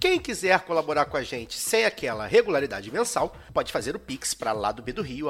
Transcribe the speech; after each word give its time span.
Quem 0.00 0.20
quiser 0.20 0.64
colaborar 0.64 1.06
com 1.06 1.16
a 1.16 1.24
gente 1.24 1.58
sem 1.58 1.84
aquela 1.84 2.24
regularidade 2.24 2.88
mensal, 2.88 3.34
pode 3.52 3.72
fazer 3.72 3.96
o 3.96 3.98
pix 3.98 4.32
para 4.32 4.52
lá 4.52 4.70
do 4.70 4.80
do 4.80 5.02
Rio. 5.02 5.26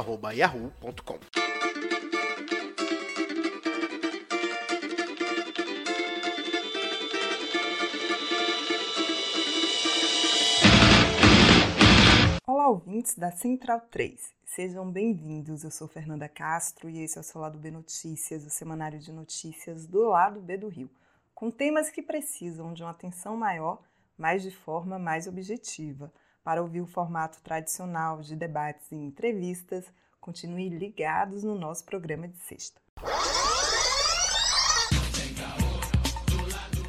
Olá, 12.46 12.68
ouvintes 12.68 13.14
da 13.14 13.32
Central 13.32 13.80
3. 13.90 14.20
Sejam 14.44 14.92
bem-vindos. 14.92 15.64
Eu 15.64 15.70
sou 15.70 15.88
Fernanda 15.88 16.28
Castro 16.28 16.90
e 16.90 17.02
esse 17.02 17.16
é 17.16 17.22
o 17.22 17.24
seu 17.24 17.40
Lado 17.40 17.58
B 17.58 17.70
Notícias, 17.70 18.44
o 18.44 18.50
semanário 18.50 18.98
de 18.98 19.12
notícias 19.12 19.86
do 19.86 20.10
Lado 20.10 20.42
B 20.42 20.58
do 20.58 20.68
Rio, 20.68 20.90
com 21.34 21.50
temas 21.50 21.88
que 21.88 22.02
precisam 22.02 22.74
de 22.74 22.82
uma 22.82 22.90
atenção 22.90 23.34
maior 23.34 23.87
mas 24.18 24.42
de 24.42 24.50
forma 24.50 24.98
mais 24.98 25.26
objetiva. 25.26 26.12
Para 26.42 26.62
ouvir 26.62 26.80
o 26.80 26.86
formato 26.86 27.40
tradicional 27.42 28.20
de 28.20 28.34
debates 28.34 28.90
e 28.90 28.96
entrevistas, 28.96 29.84
continue 30.20 30.68
ligados 30.68 31.44
no 31.44 31.54
nosso 31.54 31.84
programa 31.84 32.26
de 32.26 32.38
sexta. 32.38 32.80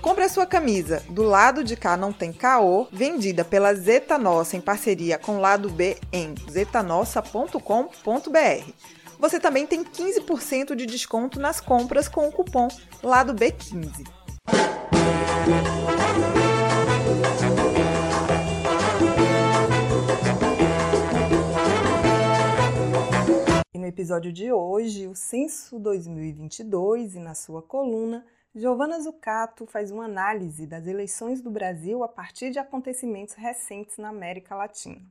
Compre 0.01 0.23
a 0.23 0.29
sua 0.29 0.45
camisa 0.45 1.03
Do 1.09 1.23
Lado 1.23 1.63
de 1.63 1.75
Cá 1.75 1.95
Não 1.95 2.11
Tem 2.11 2.33
Caô, 2.33 2.87
vendida 2.91 3.45
pela 3.45 3.73
Zeta 3.75 4.17
Nossa 4.17 4.57
em 4.57 4.61
parceria 4.61 5.19
com 5.19 5.39
Lado 5.39 5.69
B 5.69 5.97
em 6.11 6.33
zetanossa.com.br. 6.49 8.73
Você 9.19 9.39
também 9.39 9.67
tem 9.67 9.83
15% 9.83 10.73
de 10.73 10.85
desconto 10.85 11.39
nas 11.39 11.59
compras 11.59 12.07
com 12.07 12.27
o 12.27 12.31
cupom 12.31 12.69
Lado 13.03 13.33
B15. 13.33 14.07
Episódio 23.89 24.31
de 24.31 24.51
hoje, 24.51 25.07
o 25.07 25.15
Censo 25.15 25.79
2022, 25.79 27.15
e 27.15 27.19
na 27.19 27.33
sua 27.33 27.61
coluna, 27.61 28.23
Giovana 28.53 28.99
Zucato 29.01 29.65
faz 29.65 29.89
uma 29.89 30.05
análise 30.05 30.67
das 30.67 30.85
eleições 30.85 31.41
do 31.41 31.49
Brasil 31.49 32.03
a 32.03 32.07
partir 32.07 32.51
de 32.51 32.59
acontecimentos 32.59 33.33
recentes 33.33 33.97
na 33.97 34.09
América 34.09 34.55
Latina. 34.55 35.01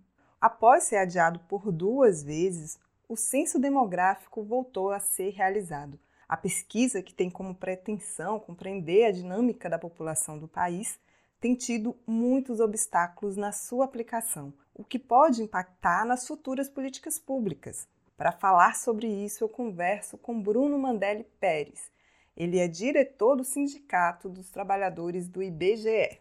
Após 0.41 0.85
ser 0.85 0.97
adiado 0.97 1.41
por 1.49 1.73
duas 1.73 2.23
vezes, 2.23 2.79
o 3.09 3.17
censo 3.17 3.59
demográfico 3.59 4.45
voltou 4.45 4.93
a 4.93 5.01
ser 5.01 5.31
realizado. 5.31 5.99
A 6.29 6.37
pesquisa, 6.37 7.03
que 7.03 7.13
tem 7.15 7.29
como 7.29 7.57
pretensão 7.57 8.39
compreender 8.39 9.07
a 9.07 9.13
dinâmica 9.13 9.69
da 9.69 9.79
população 9.79 10.39
do 10.39 10.47
país, 10.47 11.01
tem 11.41 11.57
tido 11.57 11.97
muitos 12.07 12.61
obstáculos 12.61 13.37
na 13.37 13.51
sua 13.51 13.87
aplicação, 13.87 14.53
o 14.73 14.85
que 14.85 15.01
pode 15.01 15.43
impactar 15.43 16.05
nas 16.05 16.29
futuras 16.29 16.69
políticas 16.69 17.19
públicas. 17.19 17.89
Para 18.19 18.33
falar 18.33 18.75
sobre 18.75 19.07
isso, 19.07 19.45
eu 19.45 19.49
converso 19.49 20.19
com 20.19 20.43
Bruno 20.43 20.77
Mandelli 20.77 21.25
Pérez. 21.39 21.89
Ele 22.37 22.59
é 22.59 22.67
diretor 22.67 23.37
do 23.37 23.45
Sindicato 23.45 24.29
dos 24.29 24.51
Trabalhadores 24.51 25.29
do 25.29 25.41
IBGE. 25.41 26.21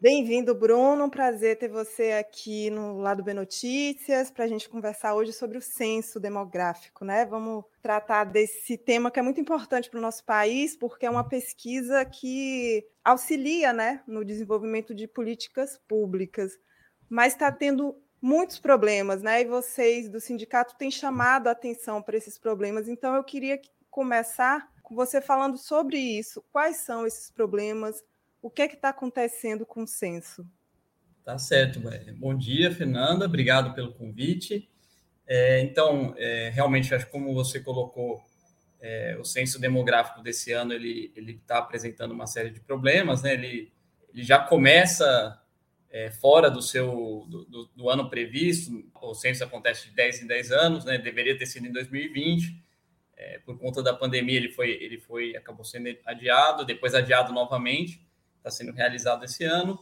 Bem-vindo, 0.00 0.54
Bruno. 0.54 1.06
Um 1.06 1.10
prazer 1.10 1.58
ter 1.58 1.66
você 1.68 2.12
aqui 2.12 2.70
no 2.70 2.98
Lado 2.98 3.20
B 3.20 3.34
Notícias 3.34 4.30
para 4.30 4.44
a 4.44 4.46
gente 4.46 4.68
conversar 4.68 5.12
hoje 5.16 5.32
sobre 5.32 5.58
o 5.58 5.60
censo 5.62 6.20
demográfico, 6.20 7.04
né? 7.04 7.24
Vamos 7.24 7.64
tratar 7.82 8.22
desse 8.22 8.78
tema 8.78 9.10
que 9.10 9.18
é 9.18 9.22
muito 9.22 9.40
importante 9.40 9.90
para 9.90 9.98
o 9.98 10.00
nosso 10.02 10.24
país, 10.24 10.76
porque 10.76 11.04
é 11.04 11.10
uma 11.10 11.28
pesquisa 11.28 12.04
que 12.04 12.86
auxilia, 13.04 13.72
né, 13.72 14.00
no 14.06 14.24
desenvolvimento 14.24 14.94
de 14.94 15.08
políticas 15.08 15.76
públicas, 15.88 16.52
mas 17.08 17.32
está 17.32 17.50
tendo 17.50 18.00
muitos 18.22 18.60
problemas, 18.60 19.20
né? 19.20 19.40
E 19.40 19.46
vocês 19.46 20.08
do 20.08 20.20
sindicato 20.20 20.76
têm 20.78 20.92
chamado 20.92 21.48
a 21.48 21.52
atenção 21.52 22.00
para 22.00 22.16
esses 22.16 22.38
problemas. 22.38 22.86
Então, 22.86 23.16
eu 23.16 23.24
queria 23.24 23.60
começar 23.90 24.68
com 24.80 24.94
você 24.94 25.20
falando 25.20 25.58
sobre 25.58 25.98
isso. 25.98 26.40
Quais 26.52 26.76
são 26.76 27.04
esses 27.04 27.32
problemas? 27.32 28.00
O 28.40 28.50
que 28.50 28.62
é 28.62 28.68
que 28.68 28.76
está 28.76 28.90
acontecendo 28.90 29.66
com 29.66 29.82
o 29.82 29.86
censo? 29.86 30.46
Tá 31.24 31.38
certo. 31.38 31.80
Bom 32.16 32.36
dia, 32.36 32.70
Fernanda. 32.70 33.26
Obrigado 33.26 33.74
pelo 33.74 33.92
convite. 33.92 34.68
É, 35.26 35.60
então, 35.60 36.14
é, 36.16 36.50
realmente, 36.54 36.94
acho 36.94 37.06
que 37.06 37.12
como 37.12 37.34
você 37.34 37.60
colocou, 37.60 38.22
é, 38.80 39.16
o 39.20 39.24
censo 39.24 39.60
demográfico 39.60 40.22
desse 40.22 40.52
ano 40.52 40.72
ele 40.72 41.12
está 41.28 41.58
apresentando 41.58 42.12
uma 42.12 42.26
série 42.26 42.50
de 42.50 42.60
problemas, 42.60 43.22
né? 43.22 43.34
Ele, 43.34 43.70
ele 44.14 44.22
já 44.22 44.38
começa 44.38 45.38
é, 45.90 46.10
fora 46.10 46.50
do 46.50 46.62
seu 46.62 47.26
do, 47.28 47.44
do, 47.44 47.66
do, 47.76 47.90
ano 47.90 48.08
previsto. 48.08 48.90
O 49.02 49.14
censo 49.14 49.44
acontece 49.44 49.88
de 49.88 49.94
10 49.94 50.22
em 50.22 50.26
10 50.26 50.52
anos, 50.52 50.84
né? 50.84 50.96
Deveria 50.96 51.36
ter 51.36 51.46
sido 51.46 51.66
em 51.66 51.72
2020. 51.72 52.64
É, 53.16 53.40
por 53.40 53.58
conta 53.58 53.82
da 53.82 53.92
pandemia, 53.92 54.36
ele 54.36 54.50
foi, 54.50 54.70
ele 54.80 54.98
foi 54.98 55.36
acabou 55.36 55.64
sendo 55.64 55.94
adiado, 56.06 56.64
depois 56.64 56.94
adiado 56.94 57.32
novamente 57.32 58.07
está 58.48 58.50
sendo 58.50 58.72
realizado 58.72 59.24
esse 59.24 59.44
ano. 59.44 59.78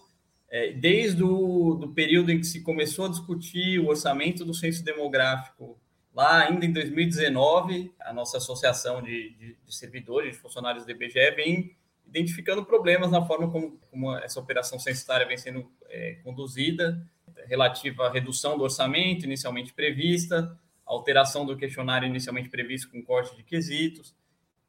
É, 0.48 0.72
desde 0.72 1.22
o 1.22 1.74
do 1.74 1.88
período 1.92 2.30
em 2.30 2.38
que 2.38 2.46
se 2.46 2.62
começou 2.62 3.06
a 3.06 3.08
discutir 3.08 3.80
o 3.80 3.88
orçamento 3.88 4.44
do 4.44 4.54
censo 4.54 4.84
demográfico, 4.84 5.78
lá 6.14 6.46
ainda 6.46 6.64
em 6.64 6.72
2019, 6.72 7.92
a 8.00 8.12
nossa 8.12 8.38
associação 8.38 9.02
de, 9.02 9.30
de, 9.30 9.56
de 9.64 9.74
servidores, 9.74 10.32
de 10.32 10.38
funcionários 10.38 10.84
do 10.84 10.90
IBGE, 10.90 11.30
vem 11.34 11.76
identificando 12.06 12.64
problemas 12.64 13.10
na 13.10 13.24
forma 13.24 13.50
como, 13.50 13.78
como 13.90 14.16
essa 14.16 14.38
operação 14.38 14.78
censitária 14.78 15.26
vem 15.26 15.36
sendo 15.36 15.68
é, 15.88 16.18
conduzida, 16.22 17.04
relativa 17.46 18.06
à 18.06 18.10
redução 18.10 18.56
do 18.56 18.64
orçamento 18.64 19.24
inicialmente 19.24 19.72
prevista, 19.72 20.56
alteração 20.84 21.44
do 21.44 21.56
questionário 21.56 22.06
inicialmente 22.06 22.48
previsto 22.48 22.88
com 22.90 23.02
corte 23.02 23.36
de 23.36 23.42
quesitos. 23.42 24.14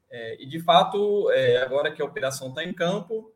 É, 0.10 0.42
e, 0.42 0.46
de 0.48 0.60
fato, 0.60 1.30
é, 1.32 1.58
agora 1.58 1.92
que 1.92 2.02
a 2.02 2.06
operação 2.06 2.50
está 2.50 2.64
em 2.64 2.74
campo, 2.74 3.32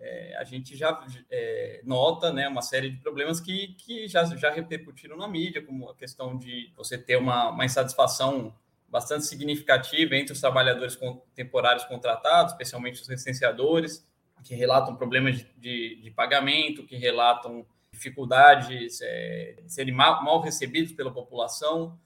é, 0.00 0.36
a 0.36 0.44
gente 0.44 0.76
já 0.76 1.04
é, 1.30 1.80
nota 1.84 2.32
né, 2.32 2.48
uma 2.48 2.62
série 2.62 2.90
de 2.90 2.96
problemas 2.98 3.40
que, 3.40 3.68
que 3.74 4.06
já, 4.06 4.24
já 4.24 4.50
repercutiram 4.50 5.16
na 5.16 5.26
mídia, 5.26 5.62
como 5.62 5.90
a 5.90 5.94
questão 5.94 6.36
de 6.36 6.72
você 6.76 6.96
ter 6.96 7.16
uma, 7.16 7.50
uma 7.50 7.64
insatisfação 7.64 8.54
bastante 8.88 9.26
significativa 9.26 10.16
entre 10.16 10.32
os 10.32 10.40
trabalhadores 10.40 10.98
temporários 11.34 11.84
contratados, 11.84 12.52
especialmente 12.52 13.02
os 13.02 13.08
licenciadores, 13.08 14.06
que 14.44 14.54
relatam 14.54 14.96
problemas 14.96 15.38
de, 15.38 15.46
de, 15.56 16.00
de 16.02 16.10
pagamento, 16.10 16.86
que 16.86 16.96
relatam 16.96 17.66
dificuldades 17.92 19.00
é, 19.02 19.56
de 19.64 19.72
serem 19.72 19.92
mal, 19.92 20.22
mal 20.22 20.40
recebidos 20.40 20.92
pela 20.92 21.12
população, 21.12 21.98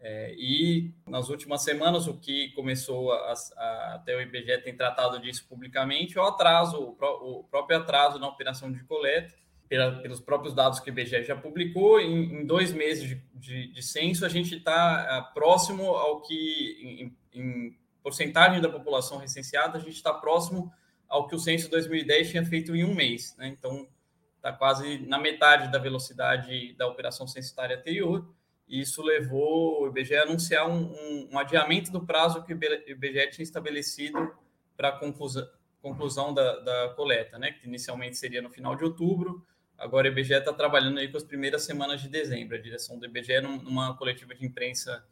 é, 0.00 0.34
e 0.36 0.92
nas 1.06 1.28
últimas 1.28 1.62
semanas, 1.62 2.06
o 2.06 2.14
que 2.14 2.50
começou 2.50 3.12
a, 3.12 3.34
a, 3.56 3.94
até 3.94 4.16
o 4.16 4.20
IBGE 4.20 4.58
tem 4.58 4.76
tratado 4.76 5.18
disso 5.20 5.46
publicamente, 5.48 6.18
é 6.18 6.20
o 6.20 6.24
atraso, 6.24 6.78
o, 6.78 6.92
pró, 6.94 7.14
o 7.22 7.44
próprio 7.44 7.78
atraso 7.78 8.18
na 8.18 8.28
operação 8.28 8.70
de 8.70 8.82
coleta, 8.84 9.34
pela, 9.68 10.00
pelos 10.00 10.20
próprios 10.20 10.54
dados 10.54 10.78
que 10.78 10.90
o 10.90 10.92
IBGE 10.92 11.24
já 11.24 11.34
publicou, 11.34 12.00
em, 12.00 12.40
em 12.40 12.46
dois 12.46 12.72
meses 12.72 13.08
de, 13.08 13.22
de, 13.34 13.72
de, 13.72 13.82
censo, 13.82 14.24
a 14.24 14.28
gente 14.28 14.56
está 14.56 15.28
uh, 15.28 15.34
próximo 15.34 15.90
ao 15.90 16.20
que, 16.22 17.10
em, 17.34 17.40
em, 17.40 17.76
porcentagem 18.02 18.60
da 18.60 18.68
população 18.68 19.18
recenseada, 19.18 19.78
a 19.78 19.80
gente 19.80 19.96
está 19.96 20.12
próximo 20.12 20.72
ao 21.08 21.26
que 21.26 21.34
o 21.34 21.38
censo 21.38 21.68
2010 21.68 22.30
tinha 22.30 22.44
feito 22.44 22.76
em 22.76 22.84
um 22.84 22.94
mês. 22.94 23.34
Né? 23.36 23.48
Então, 23.48 23.88
está 24.36 24.52
quase 24.52 24.98
na 25.00 25.18
metade 25.18 25.72
da 25.72 25.78
velocidade 25.78 26.72
da 26.74 26.86
operação 26.86 27.26
censitária 27.26 27.76
anterior 27.76 28.32
isso 28.68 29.02
levou 29.02 29.82
o 29.82 29.86
IBGE 29.88 30.16
a 30.16 30.22
anunciar 30.22 30.68
um, 30.68 30.92
um, 30.92 31.28
um 31.32 31.38
adiamento 31.38 31.90
do 31.92 32.04
prazo 32.04 32.42
que 32.42 32.52
o 32.52 32.56
IBGE 32.56 33.30
tinha 33.30 33.44
estabelecido 33.44 34.34
para 34.76 34.88
a 34.88 34.92
conclusão, 34.92 35.46
conclusão 35.80 36.34
da, 36.34 36.58
da, 36.60 36.88
coleta, 36.96 37.38
né? 37.38 37.52
que 37.52 37.66
inicialmente 37.66 38.16
seria 38.16 38.42
no 38.42 38.50
final 38.50 38.74
de 38.74 38.84
outubro, 38.84 39.46
agora 39.78 40.08
o 40.08 40.10
IBGE 40.10 40.34
está 40.34 40.52
trabalhando 40.52 40.98
aí 40.98 41.08
com 41.08 41.16
as 41.16 41.22
primeiras 41.22 41.62
semanas 41.64 42.00
de 42.00 42.08
dezembro. 42.08 42.56
A 42.56 42.60
direção 42.60 42.98
do 42.98 43.06
IBGE, 43.06 43.40
numa 43.40 43.96
coletiva 43.96 44.34
de 44.34 44.44
imprensa 44.44 45.04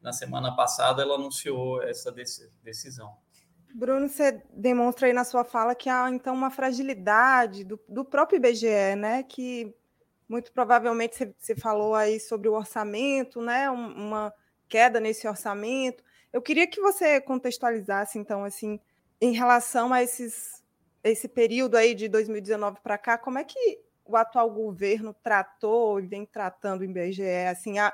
na 0.00 0.12
semana 0.12 0.54
passada 0.56 1.02
ela 1.02 1.14
anunciou 1.14 1.82
essa 1.82 2.12
decisão. 2.62 3.14
Bruno, 3.74 4.08
você 4.08 4.42
demonstra 4.52 5.06
aí 5.06 5.12
na 5.12 5.24
sua 5.24 5.44
fala 5.44 5.74
que 5.74 5.88
há 5.88 6.10
então 6.10 6.34
uma 6.34 6.50
fragilidade 6.50 7.64
do, 7.64 7.80
do 7.88 8.04
próprio 8.04 8.36
IBGE, 8.36 8.96
né? 8.96 9.22
Que 9.22 9.74
muito 10.28 10.52
provavelmente 10.52 11.34
você, 11.38 11.54
falou 11.54 11.94
aí 11.94 12.18
sobre 12.18 12.48
o 12.48 12.54
orçamento, 12.54 13.40
né? 13.40 13.70
uma 13.70 14.32
queda 14.68 14.98
nesse 14.98 15.28
orçamento. 15.28 16.02
Eu 16.32 16.40
queria 16.40 16.66
que 16.66 16.80
você 16.80 17.20
contextualizasse, 17.20 18.18
então, 18.18 18.44
assim, 18.44 18.80
em 19.20 19.32
relação 19.32 19.92
a 19.92 20.02
esses, 20.02 20.64
esse 21.04 21.28
período 21.28 21.76
aí 21.76 21.94
de 21.94 22.08
2019 22.08 22.80
para 22.82 22.96
cá, 22.96 23.18
como 23.18 23.38
é 23.38 23.44
que 23.44 23.80
o 24.04 24.16
atual 24.16 24.50
governo 24.50 25.14
tratou 25.22 26.00
e 26.00 26.06
vem 26.06 26.24
tratando 26.24 26.80
o 26.80 26.84
IBGE? 26.84 27.46
Assim, 27.50 27.78
há, 27.78 27.92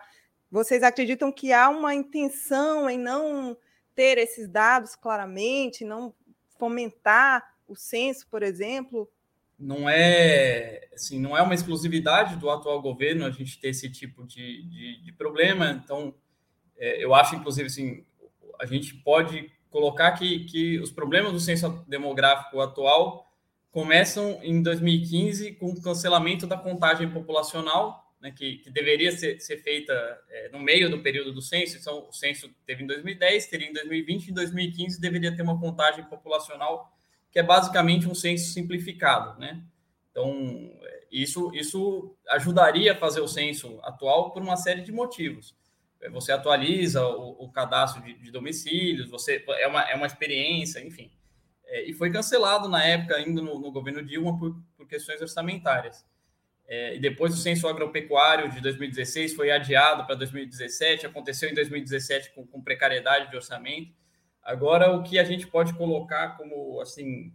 vocês 0.50 0.82
acreditam 0.82 1.32
que 1.32 1.52
há 1.52 1.68
uma 1.68 1.94
intenção 1.94 2.88
em 2.88 2.98
não 2.98 3.56
ter 3.94 4.16
esses 4.18 4.48
dados 4.48 4.94
claramente, 4.94 5.84
não 5.84 6.14
fomentar 6.58 7.56
o 7.66 7.74
censo, 7.74 8.26
por 8.28 8.42
exemplo? 8.42 9.10
Não 9.58 9.88
é, 9.88 10.88
assim, 10.94 11.18
não 11.18 11.36
é 11.36 11.42
uma 11.42 11.54
exclusividade 11.54 12.36
do 12.36 12.48
atual 12.48 12.80
governo 12.80 13.26
a 13.26 13.30
gente 13.30 13.58
ter 13.58 13.68
esse 13.68 13.90
tipo 13.90 14.24
de, 14.24 14.62
de, 14.64 15.02
de 15.02 15.12
problema. 15.12 15.80
Então, 15.82 16.14
é, 16.76 17.02
eu 17.04 17.14
acho, 17.14 17.34
inclusive, 17.34 17.66
assim, 17.66 18.04
a 18.60 18.66
gente 18.66 18.94
pode 18.94 19.50
colocar 19.70 20.12
que, 20.12 20.44
que 20.44 20.78
os 20.78 20.90
problemas 20.90 21.32
do 21.32 21.40
censo 21.40 21.84
demográfico 21.86 22.60
atual 22.60 23.26
começam 23.70 24.40
em 24.42 24.62
2015 24.62 25.52
com 25.52 25.70
o 25.70 25.80
cancelamento 25.80 26.46
da 26.46 26.56
contagem 26.56 27.10
populacional, 27.10 28.12
né, 28.20 28.32
que, 28.32 28.58
que, 28.58 28.70
deveria 28.70 29.12
ser, 29.12 29.40
ser 29.40 29.58
feita 29.58 29.92
é, 30.28 30.48
no 30.50 30.58
meio 30.58 30.90
do 30.90 31.00
período 31.00 31.32
do 31.32 31.42
censo. 31.42 31.76
Então, 31.76 32.08
o 32.08 32.12
censo 32.12 32.50
teve 32.66 32.82
em 32.82 32.86
2010, 32.86 33.46
teria 33.46 33.68
em 33.68 33.72
2020 33.72 34.26
e 34.26 34.30
em 34.30 34.34
2015 34.34 35.00
deveria 35.00 35.34
ter 35.34 35.42
uma 35.42 35.60
contagem 35.60 36.04
populacional 36.04 36.97
que 37.38 37.40
é 37.40 37.44
basicamente 37.44 38.08
um 38.08 38.16
censo 38.16 38.52
simplificado, 38.52 39.38
né? 39.38 39.62
Então, 40.10 40.72
isso, 41.08 41.52
isso 41.54 42.16
ajudaria 42.30 42.94
a 42.94 42.96
fazer 42.96 43.20
o 43.20 43.28
censo 43.28 43.78
atual 43.84 44.32
por 44.32 44.42
uma 44.42 44.56
série 44.56 44.82
de 44.82 44.90
motivos. 44.90 45.54
Você 46.10 46.32
atualiza 46.32 47.06
o, 47.06 47.44
o 47.44 47.52
cadastro 47.52 48.02
de, 48.02 48.14
de, 48.14 48.32
domicílios, 48.32 49.08
você 49.08 49.44
é 49.46 49.68
uma, 49.68 49.82
é 49.82 49.94
uma 49.94 50.08
experiência, 50.08 50.84
enfim. 50.84 51.12
É, 51.64 51.88
e 51.88 51.92
foi 51.92 52.10
cancelado 52.10 52.68
na 52.68 52.84
época, 52.84 53.14
ainda 53.14 53.40
no, 53.40 53.60
no 53.60 53.70
governo 53.70 54.04
Dilma, 54.04 54.36
por, 54.36 54.60
por 54.76 54.88
questões 54.88 55.20
orçamentárias. 55.20 56.04
É, 56.66 56.96
e 56.96 56.98
depois 56.98 57.32
o 57.32 57.36
censo 57.36 57.68
agropecuário 57.68 58.50
de 58.50 58.60
2016 58.60 59.34
foi 59.34 59.52
adiado 59.52 60.04
para 60.06 60.16
2017, 60.16 61.06
aconteceu 61.06 61.48
em 61.48 61.54
2017 61.54 62.32
com, 62.34 62.44
com, 62.44 62.60
precariedade 62.60 63.30
de 63.30 63.36
orçamento. 63.36 63.94
Agora, 64.48 64.96
o 64.96 65.02
que 65.02 65.18
a 65.18 65.24
gente 65.24 65.46
pode 65.46 65.74
colocar 65.74 66.38
como, 66.38 66.80
assim, 66.80 67.30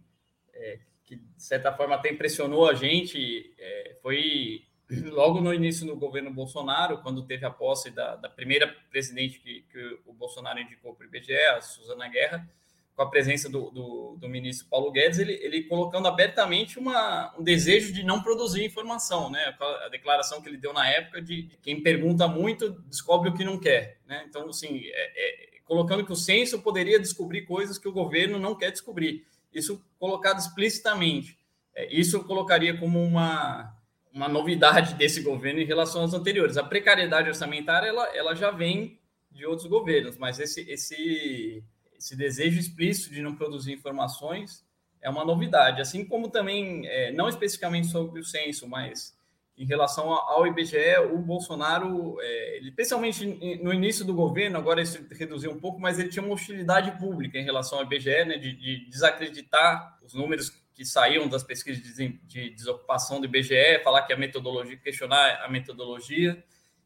é, 0.52 0.80
que 1.04 1.14
de 1.14 1.42
certa 1.42 1.72
forma 1.72 1.94
até 1.94 2.10
impressionou 2.10 2.68
a 2.68 2.74
gente, 2.74 3.54
é, 3.56 3.96
foi 4.02 4.64
logo 5.12 5.40
no 5.40 5.54
início 5.54 5.86
do 5.86 5.94
governo 5.94 6.32
Bolsonaro, 6.32 6.98
quando 7.02 7.24
teve 7.24 7.46
a 7.46 7.50
posse 7.50 7.92
da, 7.92 8.16
da 8.16 8.28
primeira 8.28 8.66
presidente 8.90 9.38
que, 9.38 9.62
que, 9.70 9.98
o 10.04 10.12
Bolsonaro 10.12 10.58
indicou 10.58 10.92
para 10.92 11.04
o 11.04 11.08
IBGE, 11.08 11.36
a 11.56 11.60
Suzana 11.60 12.08
Guerra, 12.08 12.50
com 12.96 13.02
a 13.02 13.08
presença 13.08 13.48
do, 13.48 13.70
do, 13.70 14.16
do, 14.16 14.28
ministro 14.28 14.66
Paulo 14.68 14.90
Guedes, 14.90 15.20
ele, 15.20 15.34
ele 15.34 15.62
colocando 15.62 16.08
abertamente 16.08 16.80
uma, 16.80 17.32
um 17.38 17.44
desejo 17.44 17.92
de 17.92 18.02
não 18.02 18.24
produzir 18.24 18.64
informação, 18.64 19.30
né? 19.30 19.54
A 19.84 19.88
declaração 19.88 20.42
que 20.42 20.48
ele 20.48 20.56
deu 20.56 20.72
na 20.72 20.88
época 20.88 21.22
de, 21.22 21.48
quem 21.62 21.80
pergunta 21.80 22.26
muito 22.26 22.70
descobre 22.88 23.30
o 23.30 23.34
que 23.34 23.44
não 23.44 23.58
quer, 23.58 24.00
né? 24.04 24.24
Então, 24.28 24.48
assim, 24.48 24.80
é, 24.84 25.12
é, 25.16 25.53
colocando 25.64 26.04
que 26.04 26.12
o 26.12 26.16
censo 26.16 26.60
poderia 26.60 26.98
descobrir 26.98 27.42
coisas 27.42 27.78
que 27.78 27.88
o 27.88 27.92
governo 27.92 28.38
não 28.38 28.54
quer 28.54 28.70
descobrir. 28.70 29.26
Isso 29.52 29.82
colocado 29.98 30.38
explicitamente. 30.38 31.38
É, 31.74 31.92
isso 31.92 32.22
colocaria 32.24 32.76
como 32.78 33.02
uma 33.02 33.74
uma 34.14 34.28
novidade 34.28 34.94
desse 34.98 35.20
governo 35.20 35.60
em 35.60 35.66
relação 35.66 36.02
aos 36.02 36.14
anteriores. 36.14 36.56
A 36.56 36.62
precariedade 36.62 37.28
orçamentária 37.28 37.88
ela, 37.88 38.06
ela 38.16 38.34
já 38.34 38.50
vem 38.50 39.00
de 39.30 39.44
outros 39.44 39.66
governos, 39.66 40.16
mas 40.16 40.38
esse, 40.38 40.60
esse, 40.70 41.64
esse 41.98 42.14
desejo 42.14 42.60
explícito 42.60 43.12
de 43.12 43.20
não 43.20 43.34
produzir 43.34 43.72
informações 43.72 44.64
é 45.02 45.10
uma 45.10 45.24
novidade. 45.24 45.80
Assim 45.80 46.04
como 46.04 46.30
também, 46.30 46.86
é, 46.86 47.10
não 47.10 47.28
especificamente 47.28 47.88
sobre 47.88 48.20
o 48.20 48.24
censo, 48.24 48.68
mas 48.68 49.13
em 49.56 49.64
relação 49.64 50.12
ao 50.12 50.46
IBGE, 50.46 50.98
o 51.12 51.18
Bolsonaro, 51.18 52.16
é, 52.20 52.56
ele, 52.56 52.70
especialmente 52.70 53.24
no 53.62 53.72
início 53.72 54.04
do 54.04 54.12
governo, 54.12 54.58
agora 54.58 54.82
isso 54.82 55.06
reduziu 55.12 55.52
um 55.52 55.60
pouco, 55.60 55.80
mas 55.80 55.98
ele 55.98 56.08
tinha 56.08 56.24
uma 56.24 56.34
hostilidade 56.34 56.98
pública 56.98 57.38
em 57.38 57.44
relação 57.44 57.78
ao 57.78 57.84
IBGE, 57.84 58.24
né, 58.24 58.36
de, 58.36 58.52
de 58.52 58.88
desacreditar 58.88 59.96
os 60.02 60.12
números 60.12 60.50
que 60.74 60.84
saíam 60.84 61.28
das 61.28 61.44
pesquisas 61.44 61.82
de 61.84 62.50
desocupação 62.50 63.20
do 63.20 63.26
IBGE, 63.26 63.80
falar 63.84 64.02
que 64.02 64.12
a 64.12 64.16
metodologia, 64.16 64.76
questionar 64.76 65.44
a 65.44 65.48
metodologia. 65.48 66.42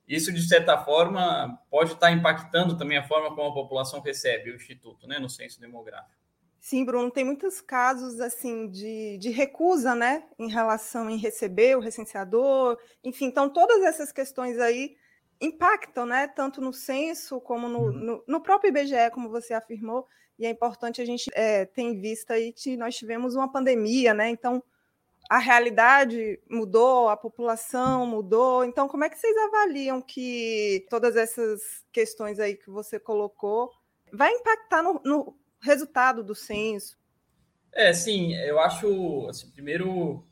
Isso, 0.06 0.30
de 0.30 0.46
certa 0.46 0.76
forma, 0.76 1.58
pode 1.70 1.92
estar 1.92 2.10
impactando 2.10 2.76
também 2.76 2.98
a 2.98 3.02
forma 3.02 3.34
como 3.34 3.48
a 3.48 3.54
população 3.54 4.00
recebe 4.00 4.50
o 4.50 4.56
Instituto, 4.56 5.06
né, 5.06 5.18
no 5.18 5.30
censo 5.30 5.58
demográfico. 5.58 6.17
Sim, 6.60 6.84
Bruno, 6.84 7.10
tem 7.10 7.24
muitos 7.24 7.60
casos 7.60 8.20
assim 8.20 8.68
de, 8.68 9.16
de 9.18 9.30
recusa, 9.30 9.94
né, 9.94 10.24
em 10.38 10.48
relação 10.50 11.08
em 11.08 11.16
receber 11.16 11.76
o 11.76 11.80
recenseador, 11.80 12.78
enfim, 13.02 13.26
então 13.26 13.48
todas 13.48 13.82
essas 13.82 14.10
questões 14.10 14.58
aí 14.58 14.96
impactam, 15.40 16.04
né, 16.04 16.26
tanto 16.26 16.60
no 16.60 16.72
censo 16.72 17.40
como 17.40 17.68
no, 17.68 17.78
uhum. 17.78 17.92
no, 17.92 18.24
no 18.26 18.40
próprio 18.40 18.70
IBGE, 18.70 19.10
como 19.12 19.30
você 19.30 19.54
afirmou, 19.54 20.06
e 20.38 20.46
é 20.46 20.50
importante 20.50 21.00
a 21.00 21.04
gente 21.04 21.28
é, 21.32 21.64
ter 21.64 21.82
em 21.82 22.00
vista 22.00 22.34
aí 22.34 22.52
que 22.52 22.76
nós 22.76 22.96
tivemos 22.96 23.34
uma 23.34 23.50
pandemia, 23.50 24.14
né? 24.14 24.30
Então, 24.30 24.62
a 25.28 25.38
realidade 25.38 26.40
mudou, 26.48 27.08
a 27.08 27.16
população 27.16 28.06
mudou. 28.06 28.64
Então, 28.64 28.88
como 28.88 29.02
é 29.02 29.10
que 29.10 29.18
vocês 29.18 29.36
avaliam 29.36 30.00
que 30.00 30.86
todas 30.88 31.16
essas 31.16 31.84
questões 31.92 32.38
aí 32.38 32.54
que 32.54 32.70
você 32.70 33.00
colocou 33.00 33.70
vai 34.12 34.32
impactar 34.32 34.82
no, 34.82 35.00
no 35.04 35.36
resultado 35.60 36.22
do 36.22 36.34
censo? 36.34 36.98
É, 37.72 37.92
sim, 37.92 38.34
eu 38.34 38.58
acho, 38.60 39.26
assim, 39.28 39.50
primeiro, 39.50 40.26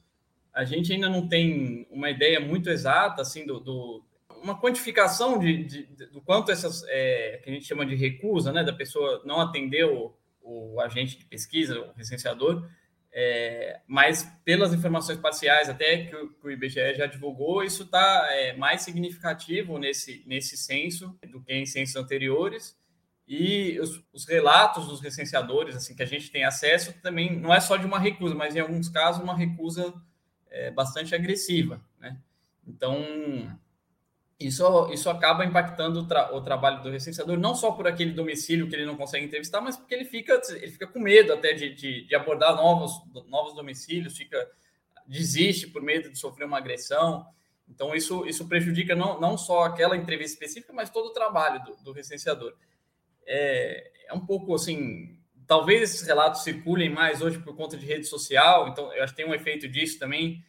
a 0.53 0.65
gente 0.65 0.93
ainda 0.93 1.09
não 1.09 1.29
tem 1.29 1.87
uma 1.91 2.11
ideia 2.11 2.41
muito 2.41 2.71
exata, 2.71 3.23
assim, 3.23 3.47
do, 3.47 3.61
do 3.61 4.05
uma 4.43 4.61
quantificação 4.61 5.39
de, 5.39 5.65
de, 5.65 5.87
de, 5.87 6.07
do 6.07 6.21
quanto 6.21 6.51
essas, 6.53 6.85
é, 6.89 7.41
que 7.43 7.51
a 7.51 7.53
gente 7.53 7.67
chama 7.67 7.85
de 7.85 7.95
recusa, 7.95 8.53
né, 8.53 8.63
da 8.63 8.73
pessoa 8.73 9.23
não 9.25 9.41
atender 9.41 9.85
o, 9.85 10.15
o 10.43 10.81
agente 10.81 11.19
de 11.19 11.25
pesquisa, 11.25 11.81
o 11.81 11.93
recenseador, 11.93 12.69
é, 13.13 13.81
mas 13.87 14.25
pelas 14.45 14.75
informações 14.75 15.19
parciais 15.19 15.69
até 15.69 16.05
que 16.05 16.15
o, 16.15 16.29
que 16.35 16.47
o 16.47 16.51
IBGE 16.51 16.95
já 16.95 17.07
divulgou, 17.07 17.65
isso 17.65 17.85
está 17.85 18.29
é, 18.31 18.55
mais 18.55 18.83
significativo 18.83 19.79
nesse, 19.79 20.23
nesse 20.27 20.57
censo 20.57 21.19
do 21.31 21.43
que 21.43 21.53
em 21.53 21.65
censos 21.65 21.97
anteriores. 21.97 22.79
E 23.27 23.79
os, 23.81 24.03
os, 24.13 24.27
relatos 24.27 24.87
dos 24.87 25.01
recenseadores, 25.01 25.75
assim, 25.75 25.97
que 25.97 26.03
a 26.03 26.07
gente 26.07 26.31
tem 26.31 26.45
acesso, 26.45 26.93
também 27.03 27.39
não 27.39 27.53
é 27.53 27.59
só 27.59 27.77
de 27.77 27.85
uma 27.85 27.99
recusa, 27.99 28.35
mas 28.35 28.55
em 28.55 28.61
alguns 28.61 28.89
casos 28.89 29.23
uma 29.23 29.37
recusa 29.37 29.93
é, 30.49 30.71
bastante 30.71 31.15
agressiva, 31.15 31.81
né? 31.99 32.17
Então, 32.67 33.59
isso, 34.39 34.93
isso 34.93 35.09
acaba 35.09 35.45
impactando 35.45 36.01
o, 36.01 36.07
tra 36.07 36.35
o, 36.35 36.41
trabalho 36.41 36.83
do 36.83 36.91
recenseador, 36.91 37.39
não 37.39 37.55
só 37.55 37.73
por 37.73 37.89
aquele 37.89 38.13
domicílio 38.13 38.69
que 38.69 38.75
ele 38.75 38.85
não 38.85 38.97
consegue 38.97 39.25
entrevistar, 39.25 39.61
mas 39.61 39.77
porque 39.77 39.95
ele 39.95 40.05
fica, 40.05 40.41
ele 40.51 40.71
fica 40.71 40.87
com 40.87 40.99
medo 40.99 41.33
até 41.33 41.53
de, 41.53 41.75
de, 41.75 42.07
de 42.07 42.15
abordar 42.15 42.55
novos, 42.55 42.93
novos 43.29 43.55
domicílios, 43.55 44.17
fica 44.17 44.49
desiste 45.07 45.69
por 45.69 45.83
medo 45.83 46.11
de 46.11 46.19
sofrer 46.19 46.45
uma 46.45 46.59
agressão. 46.59 47.27
Então, 47.69 47.95
isso, 47.95 48.27
isso 48.27 48.47
prejudica 48.47 48.95
não, 48.95 49.21
não 49.21 49.39
só 49.39 49.65
aquela 49.65 49.97
entrevista 49.97 50.35
específica, 50.35 50.73
mas 50.73 50.91
todo 50.91 51.07
o 51.07 51.13
trabalho 51.13 51.63
do, 51.65 51.77
do 51.83 51.93
recenseador. 51.93 52.55
É, 53.27 53.91
é 54.09 54.15
um 54.15 54.25
pouco 54.25 54.55
assim. 54.55 55.19
Talvez 55.47 55.83
esses 55.83 56.07
relatos 56.07 56.43
circulem 56.43 56.91
mais 56.91 57.23
hoje 57.23 57.39
por 57.39 57.55
conta 57.55 57.77
de 57.77 57.87
rede 57.87 58.07
social, 58.07 58.69
então 58.69 58.93
eu 58.93 59.05
acho 59.05 59.15
que 59.15 59.23
tem 59.23 59.31
um 59.31 59.35
efeito 59.35 59.69
disso 59.69 59.99
também 59.99 60.45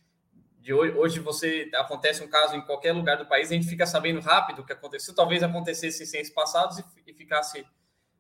de 0.68 0.74
hoje, 0.74 0.98
hoje 0.98 1.20
você 1.22 1.72
acontece 1.76 2.22
um 2.22 2.28
caso 2.28 2.54
em 2.54 2.62
qualquer 2.62 2.92
lugar 2.92 3.16
do 3.16 3.26
país, 3.26 3.50
a 3.50 3.54
gente 3.54 3.70
fica 3.70 3.86
sabendo 3.86 4.20
rápido 4.20 4.60
o 4.60 4.66
que 4.66 4.74
aconteceu, 4.74 5.16
talvez 5.16 5.42
acontecesse 5.42 6.04
em 6.04 6.06
seis 6.06 6.30
passados 6.30 6.78
e, 6.78 6.84
e, 7.08 7.14
ficasse 7.14 7.66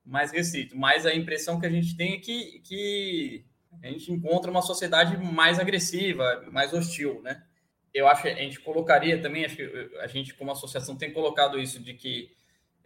mais 0.05 0.31
restrito. 0.31 0.77
Mas 0.77 1.05
a 1.05 1.13
impressão 1.13 1.59
que 1.59 1.65
a 1.65 1.69
gente 1.69 1.97
tem 1.97 2.13
é 2.13 2.17
que, 2.19 2.61
que 2.61 3.45
a 3.83 3.87
gente 3.87 4.13
encontra 4.13 4.49
uma 4.49 4.61
sociedade 4.61 5.17
mais 5.17 5.59
agressiva, 5.59 6.45
mais 6.49 6.73
hostil, 6.73 7.21
né? 7.21 7.43
Eu 7.93 8.07
acho 8.07 8.21
que 8.21 8.29
a 8.29 8.35
gente 8.35 8.61
colocaria 8.61 9.21
também, 9.21 9.43
acho 9.43 9.57
que 9.57 9.91
a 9.99 10.07
gente 10.07 10.33
como 10.33 10.49
associação 10.49 10.95
tem 10.95 11.11
colocado 11.11 11.59
isso 11.59 11.83
de 11.83 11.95
que 11.95 12.31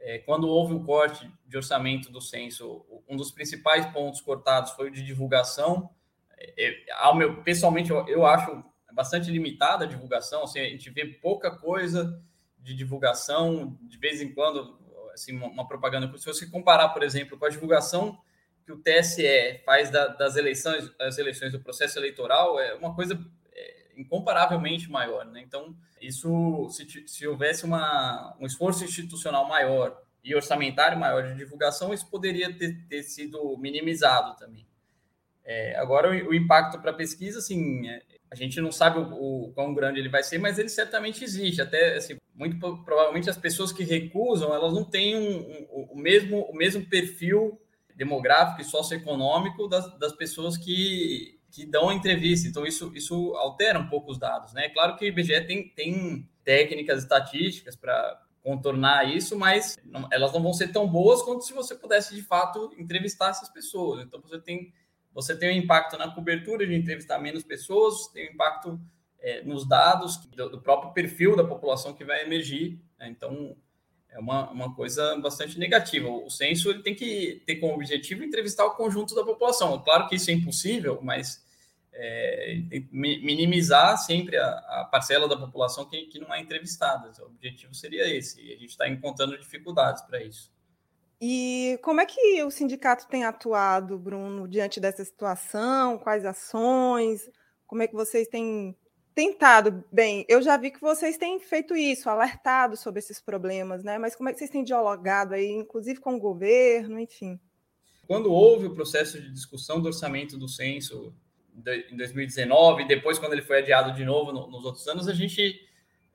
é, 0.02 0.20
quando 0.20 0.48
houve 0.48 0.74
o 0.74 0.84
corte 0.84 1.30
de 1.46 1.58
orçamento 1.58 2.12
do 2.12 2.20
censo, 2.20 2.86
um 3.08 3.16
dos 3.16 3.32
principais 3.32 3.86
pontos 3.88 4.22
cortados 4.22 4.72
foi 4.72 4.90
o 4.90 4.92
de 4.92 5.04
divulgação. 5.04 5.90
É, 6.38 6.74
é 6.90 7.16
meu, 7.16 7.44
pessoalmente, 7.44 7.92
eu, 7.92 8.08
eu 8.08 8.26
acho 8.26 8.64
bastante 8.94 9.32
limitada 9.32 9.86
a 9.86 9.88
divulgação, 9.88 10.44
assim, 10.44 10.60
a 10.60 10.70
gente 10.70 10.90
vê 10.90 11.06
pouca 11.06 11.52
coisa 11.52 12.22
de 12.60 12.74
divulgação, 12.74 13.78
de 13.82 13.98
vez 13.98 14.22
em 14.22 14.34
quando 14.34 14.80
assim, 15.14 15.36
uma, 15.36 15.48
uma, 15.48 15.68
propaganda. 15.68 16.12
Se 16.18 16.26
você 16.26 16.46
comparar, 16.46 16.90
por 16.90 17.04
exemplo, 17.04 17.38
com 17.38 17.46
a 17.46 17.50
divulgação 17.50 18.20
que 18.66 18.72
o 18.72 18.82
TSE 18.82 19.62
faz 19.66 19.90
da, 19.90 20.08
das 20.08 20.36
eleições, 20.36 20.92
as 21.00 21.18
eleições 21.18 21.52
do 21.52 21.60
processo 21.60 21.98
eleitoral, 21.98 22.60
é 22.60 22.74
uma 22.76 22.96
coisa 22.96 23.20
incomparavelmente 23.96 24.90
maior. 24.90 25.26
Né? 25.26 25.42
Então, 25.42 25.76
isso, 26.02 26.68
se, 26.70 27.08
se 27.08 27.28
houvesse 27.28 27.66
uma, 27.66 28.36
um 28.40 28.46
esforço 28.46 28.84
institucional 28.84 29.48
maior 29.48 30.02
e 30.24 30.36
orçamentário 30.36 31.00
maior 31.00 31.24
de 31.24 31.36
divulgação, 31.36 31.94
isso 31.94 32.10
poderia 32.10 32.56
ter, 32.56 32.86
ter 32.88 33.04
sido 33.04 33.58
minimizado 33.58 34.36
também. 34.38 34.66
É, 35.44 35.76
agora, 35.78 36.10
o, 36.10 36.30
o 36.30 36.34
impacto 36.34 36.80
para 36.80 36.92
a 36.92 36.96
pesquisa, 36.96 37.40
assim, 37.40 37.88
é, 37.88 38.02
a 38.30 38.36
gente 38.36 38.62
não 38.62 38.72
sabe 38.72 39.00
o, 39.00 39.48
o, 39.48 39.52
quão 39.54 39.74
grande 39.74 40.00
ele 40.00 40.10
vai 40.10 40.24
ser, 40.24 40.38
mas 40.38 40.58
ele 40.58 40.70
certamente 40.70 41.24
existe. 41.24 41.62
Até, 41.62 41.98
assim, 41.98 42.18
muito 42.34 42.58
provavelmente 42.86 43.30
as 43.30 43.38
pessoas 43.38 43.72
que 43.72 43.84
recusam, 43.84 44.54
elas 44.54 44.74
não 44.74 44.86
têm 44.86 45.18
um, 45.18 45.40
um, 45.40 45.88
o, 45.92 45.98
mesmo, 45.98 46.42
o 46.44 46.56
mesmo 46.56 46.86
perfil 46.86 47.60
demográfico 47.96 48.62
e 48.62 48.66
socioeconômico 48.66 49.68
das, 49.68 49.98
das 50.00 50.14
pessoas 50.14 50.58
que, 50.58 51.40
que 51.52 51.66
dão 51.66 51.92
entrevista. 51.92 52.48
Então, 52.48 52.66
isso, 52.66 52.92
isso 52.96 53.36
altera 53.36 53.78
um 53.78 53.88
pouco 53.88 54.12
os 54.12 54.18
dados. 54.18 54.54
Né? 54.54 54.66
É 54.66 54.70
claro 54.70 54.96
que 54.96 55.06
o 55.06 55.08
IBGE 55.08 55.42
tem, 55.42 55.70
tem 55.70 56.30
técnicas 56.44 57.04
estatísticas 57.04 57.76
para 57.76 58.22
contornar 58.42 59.08
isso, 59.14 59.38
mas 59.38 59.78
não, 59.86 60.08
elas 60.12 60.34
não 60.34 60.42
vão 60.42 60.54
ser 60.54 60.70
tão 60.70 60.88
boas 60.88 61.22
quanto 61.22 61.46
se 61.46 61.54
você 61.54 61.76
pudesse, 61.76 62.16
de 62.16 62.24
fato, 62.24 62.74
entrevistar 62.78 63.30
essas 63.30 63.50
pessoas. 63.50 64.04
Então, 64.04 64.20
você 64.22 64.40
tem, 64.40 64.74
você 65.14 65.36
tem 65.36 65.50
um 65.50 65.62
impacto 65.64 65.98
na 65.98 66.10
cobertura 66.10 66.66
de 66.66 66.74
entrevistar 66.74 67.20
menos 67.20 67.44
pessoas, 67.44 68.08
tem 68.08 68.30
um 68.30 68.34
impacto 68.34 68.80
é, 69.20 69.44
nos 69.44 69.68
dados 69.68 70.18
do, 70.26 70.50
do, 70.50 70.62
próprio 70.62 70.94
perfil 70.94 71.36
da 71.36 71.44
população 71.44 71.94
que 71.94 72.04
vai 72.04 72.24
emergir. 72.24 72.80
Né? 72.98 73.10
Então, 73.10 73.56
é 74.12 74.20
uma, 74.20 74.50
uma 74.52 74.76
coisa 74.76 75.18
bastante 75.20 75.58
negativa. 75.58 76.10
O 76.10 76.30
censo 76.30 76.70
ele 76.70 76.84
tem 76.84 76.94
que 76.94 77.42
ter 77.46 77.56
como 77.56 77.74
objetivo 77.74 78.24
entrevistar 78.24 78.66
o 78.66 78.76
conjunto 78.76 79.16
da 79.16 79.24
população. 79.24 79.82
Claro 79.82 80.08
que 80.08 80.16
isso 80.16 80.30
é 80.30 80.34
impossível, 80.34 81.00
mas 81.02 81.44
é, 81.94 82.62
minimizar 82.92 83.98
sempre 83.98 84.38
a, 84.38 84.50
a, 84.50 84.90
parcela 84.92 85.28
da 85.28 85.38
população 85.38 85.86
que, 85.86 86.08
que 86.08 86.20
não 86.20 86.34
é 86.34 86.42
entrevistada. 86.42 87.12
O 87.22 87.26
objetivo 87.28 87.74
seria 87.74 88.08
esse, 88.08 88.42
e 88.42 88.54
a 88.54 88.58
gente 88.58 88.70
está 88.70 88.88
encontrando 88.88 89.38
dificuldades 89.38 90.02
para 90.04 90.22
isso. 90.22 90.52
E 91.20 91.80
como 91.84 92.02
é 92.02 92.06
que 92.06 92.44
o 92.44 92.50
sindicato 92.50 93.08
tem 93.08 93.24
atuado, 93.24 93.98
Bruno, 93.98 94.48
diante 94.48 94.80
dessa 94.80 95.06
situação? 95.06 96.00
Quais 96.00 96.26
ações? 96.26 97.30
Como 97.68 97.84
é 97.84 97.88
que 97.88 97.94
vocês 97.94 98.28
têm 98.28 98.76
tentado? 99.14 99.84
Bem, 99.92 100.26
eu 100.28 100.42
já 100.42 100.58
vi 100.58 100.72
que 100.72 100.82
vocês 100.82 101.18
têm 101.18 101.40
feito 101.40 101.76
isso, 101.76 102.10
alertado 102.10 102.78
sobre 102.78 103.00
esses 103.00 103.20
problemas, 103.20 103.84
né? 103.84 103.98
Mas 103.98 104.16
como 104.16 104.30
é 104.30 104.34
que 104.34 104.40
vocês 104.40 104.50
têm 104.50 104.64
dialogado 104.64 105.34
aí, 105.34 105.50
inclusive 105.50 106.00
com 106.00 106.16
o 106.16 106.20
governo, 106.20 107.00
enfim? 107.00 107.40
Quando 108.08 108.32
houve 108.32 108.68
o 108.68 108.74
processo 108.74 109.22
de 109.22 109.32
discussão 109.32 109.80
do 109.80 109.88
orçamento 109.88 110.38
do 110.38 110.48
censo 110.48 111.14
em 111.56 111.96
2019, 111.96 112.86
depois 112.86 113.20
quando 113.20 113.34
ele 113.34 113.42
foi 113.42 113.60
adiado 113.60 113.94
de 113.94 114.06
novo 114.06 114.32
nos 114.32 114.66
outros 114.66 114.88
anos, 114.88 115.08
a 115.08 115.14
gente 115.14 115.60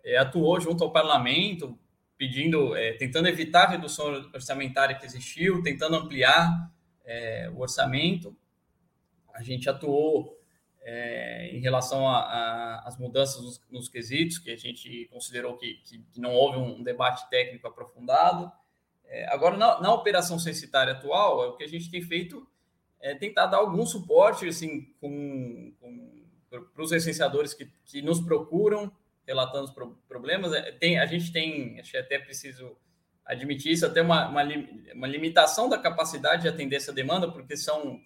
é, 0.04 0.16
atuou 0.16 0.60
junto 0.60 0.82
ao 0.82 0.92
parlamento, 0.92 1.78
pedindo, 2.16 2.74
é, 2.74 2.92
tentando 2.92 3.28
evitar 3.28 3.64
a 3.64 3.70
redução 3.70 4.30
orçamentária 4.32 4.96
que 4.96 5.04
existiu, 5.04 5.62
tentando 5.62 5.96
ampliar 5.96 6.70
é, 7.04 7.50
o 7.54 7.60
orçamento. 7.60 8.36
A 9.34 9.42
gente 9.42 9.68
atuou 9.68 10.35
é, 10.88 11.48
em 11.52 11.58
relação 11.58 12.08
às 12.08 12.96
mudanças 12.96 13.42
nos, 13.42 13.60
nos, 13.68 13.88
quesitos, 13.88 14.38
que 14.38 14.52
a 14.52 14.56
gente 14.56 15.08
considerou 15.10 15.56
que, 15.56 15.74
que, 15.82 15.98
que, 15.98 16.20
não 16.20 16.32
houve 16.32 16.58
um 16.58 16.80
debate 16.80 17.28
técnico 17.28 17.66
aprofundado. 17.66 18.52
É, 19.04 19.26
agora, 19.32 19.56
na, 19.56 19.80
na 19.80 19.92
operação 19.92 20.38
censitária 20.38 20.92
atual, 20.92 21.42
é 21.42 21.48
o 21.48 21.56
que 21.56 21.64
a 21.64 21.68
gente 21.68 21.90
tem 21.90 22.00
feito 22.00 22.46
é 23.00 23.16
tentar 23.16 23.46
dar 23.46 23.58
algum 23.58 23.84
suporte 23.84 24.46
assim, 24.46 24.88
para 26.48 26.82
os 26.82 26.92
licenciadores 26.92 27.52
que, 27.52 27.68
que 27.84 28.00
nos 28.00 28.20
procuram, 28.20 28.90
relatando 29.26 29.64
os 29.64 29.72
pro, 29.72 29.98
problemas. 30.08 30.52
É, 30.52 30.70
tem, 30.70 31.00
a 31.00 31.06
gente 31.06 31.32
tem, 31.32 31.80
acho 31.80 31.90
que 31.90 31.96
até 31.96 32.16
preciso 32.16 32.76
admitir 33.24 33.72
isso, 33.72 33.84
até 33.84 34.02
uma, 34.02 34.28
uma, 34.28 34.44
uma, 34.94 35.06
limitação 35.08 35.68
da 35.68 35.78
capacidade 35.78 36.42
de 36.42 36.48
atender 36.48 36.76
essa 36.76 36.92
demanda, 36.92 37.30
porque 37.30 37.56
são 37.56 38.00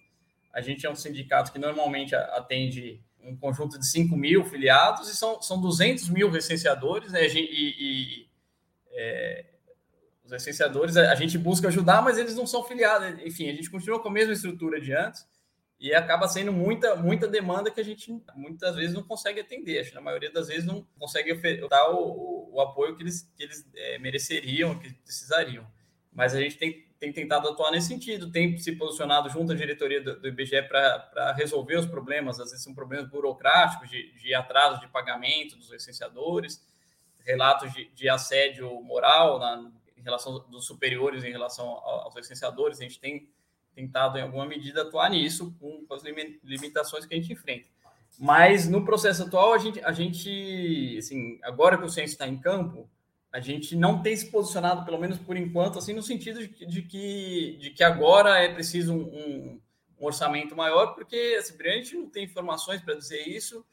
a 0.53 0.61
gente 0.61 0.85
é 0.85 0.89
um 0.89 0.95
sindicato 0.95 1.51
que 1.51 1.59
normalmente 1.59 2.15
atende 2.15 3.01
um 3.23 3.35
conjunto 3.35 3.77
de 3.77 3.85
5 3.85 4.15
mil 4.15 4.43
filiados 4.43 5.09
e 5.09 5.15
são, 5.15 5.41
são 5.41 5.61
200 5.61 6.09
mil 6.09 6.29
recenseadores, 6.29 7.11
né? 7.11 7.25
E, 7.27 7.75
e 7.79 8.27
é, 8.91 9.45
os 10.23 10.31
licenciadores, 10.31 10.97
a 10.97 11.15
gente 11.15 11.37
busca 11.37 11.67
ajudar, 11.67 12.01
mas 12.01 12.17
eles 12.17 12.35
não 12.35 12.47
são 12.47 12.63
filiados. 12.63 13.19
Enfim, 13.25 13.49
a 13.49 13.53
gente 13.53 13.69
continua 13.69 14.01
com 14.01 14.09
a 14.09 14.11
mesma 14.11 14.33
estrutura 14.33 14.79
de 14.79 14.93
antes 14.93 15.25
e 15.79 15.95
acaba 15.95 16.27
sendo 16.27 16.53
muita, 16.53 16.95
muita 16.95 17.27
demanda 17.27 17.71
que 17.71 17.81
a 17.81 17.83
gente 17.83 18.11
muitas 18.35 18.75
vezes 18.75 18.93
não 18.93 19.03
consegue 19.03 19.39
atender. 19.39 19.79
Acho 19.79 19.89
que 19.89 19.95
na 19.95 20.01
maioria 20.01 20.31
das 20.31 20.47
vezes 20.47 20.63
não 20.63 20.85
consegue 20.99 21.33
dar 21.67 21.89
o, 21.89 22.53
o 22.53 22.61
apoio 22.61 22.95
que 22.95 23.01
eles, 23.01 23.27
que 23.35 23.43
eles 23.43 23.67
é, 23.75 23.97
mereceriam, 23.97 24.77
que 24.77 24.93
precisariam. 24.93 25.65
Mas 26.13 26.35
a 26.35 26.39
gente 26.39 26.57
tem, 26.57 26.85
tem 27.01 27.11
tentado 27.11 27.49
atuar 27.49 27.71
nesse 27.71 27.87
sentido, 27.87 28.31
tem 28.31 28.55
se 28.59 28.73
posicionado 28.73 29.27
junto 29.27 29.51
à 29.51 29.55
diretoria 29.55 29.99
do, 30.03 30.19
do 30.19 30.27
IBGE 30.27 30.61
para 30.61 31.33
resolver 31.35 31.75
os 31.77 31.87
problemas, 31.87 32.39
às 32.39 32.51
vezes 32.51 32.63
são 32.63 32.75
problemas 32.75 33.09
burocráticos, 33.09 33.89
de, 33.89 34.13
de 34.19 34.35
atraso 34.35 34.79
de 34.79 34.87
pagamento 34.87 35.57
dos 35.57 35.71
licenciadores, 35.71 36.63
relatos 37.25 37.73
de, 37.73 37.89
de 37.89 38.07
assédio 38.07 38.69
moral 38.83 39.39
na, 39.39 39.71
em 39.97 40.03
relação 40.03 40.47
dos 40.47 40.67
superiores 40.67 41.23
em 41.23 41.31
relação 41.31 41.67
aos 41.67 42.15
licenciadores, 42.15 42.79
a 42.79 42.83
gente 42.83 42.99
tem 42.99 43.27
tentado, 43.73 44.19
em 44.19 44.21
alguma 44.21 44.45
medida, 44.45 44.83
atuar 44.83 45.09
nisso 45.09 45.55
com, 45.59 45.83
as 45.89 46.03
limitações 46.43 47.07
que 47.07 47.15
a 47.15 47.17
gente 47.17 47.33
enfrenta. 47.33 47.65
Mas 48.19 48.69
no 48.69 48.85
processo 48.85 49.23
atual, 49.23 49.53
a 49.53 49.57
gente, 49.57 49.83
a 49.83 49.91
gente 49.91 50.97
assim, 50.99 51.39
agora 51.41 51.79
que 51.79 51.85
o 51.85 51.89
censo 51.89 52.13
está 52.13 52.27
em 52.27 52.37
campo, 52.37 52.87
a 53.31 53.39
gente 53.39 53.75
não 53.75 54.01
tem 54.01 54.15
se 54.15 54.29
posicionado, 54.29 54.83
pelo 54.83 54.99
menos 54.99 55.17
por 55.17 55.37
enquanto, 55.37 55.79
assim, 55.79 55.93
no 55.93 56.03
sentido 56.03 56.45
de, 56.45 56.65
de 56.65 56.81
que, 56.81 57.57
de 57.59 57.69
que 57.69 57.83
agora 57.83 58.37
é 58.39 58.53
preciso 58.53 58.93
um, 58.93 59.03
um, 59.03 59.61
um 59.99 60.05
orçamento 60.05 60.55
maior, 60.55 60.93
porque 60.93 61.37
assim, 61.39 61.55
a 61.59 61.71
gente 61.71 61.95
não 61.95 62.09
tem 62.09 62.25
informações 62.25 62.81
para 62.81 62.95
dizer 62.95 63.25
isso, 63.27 63.65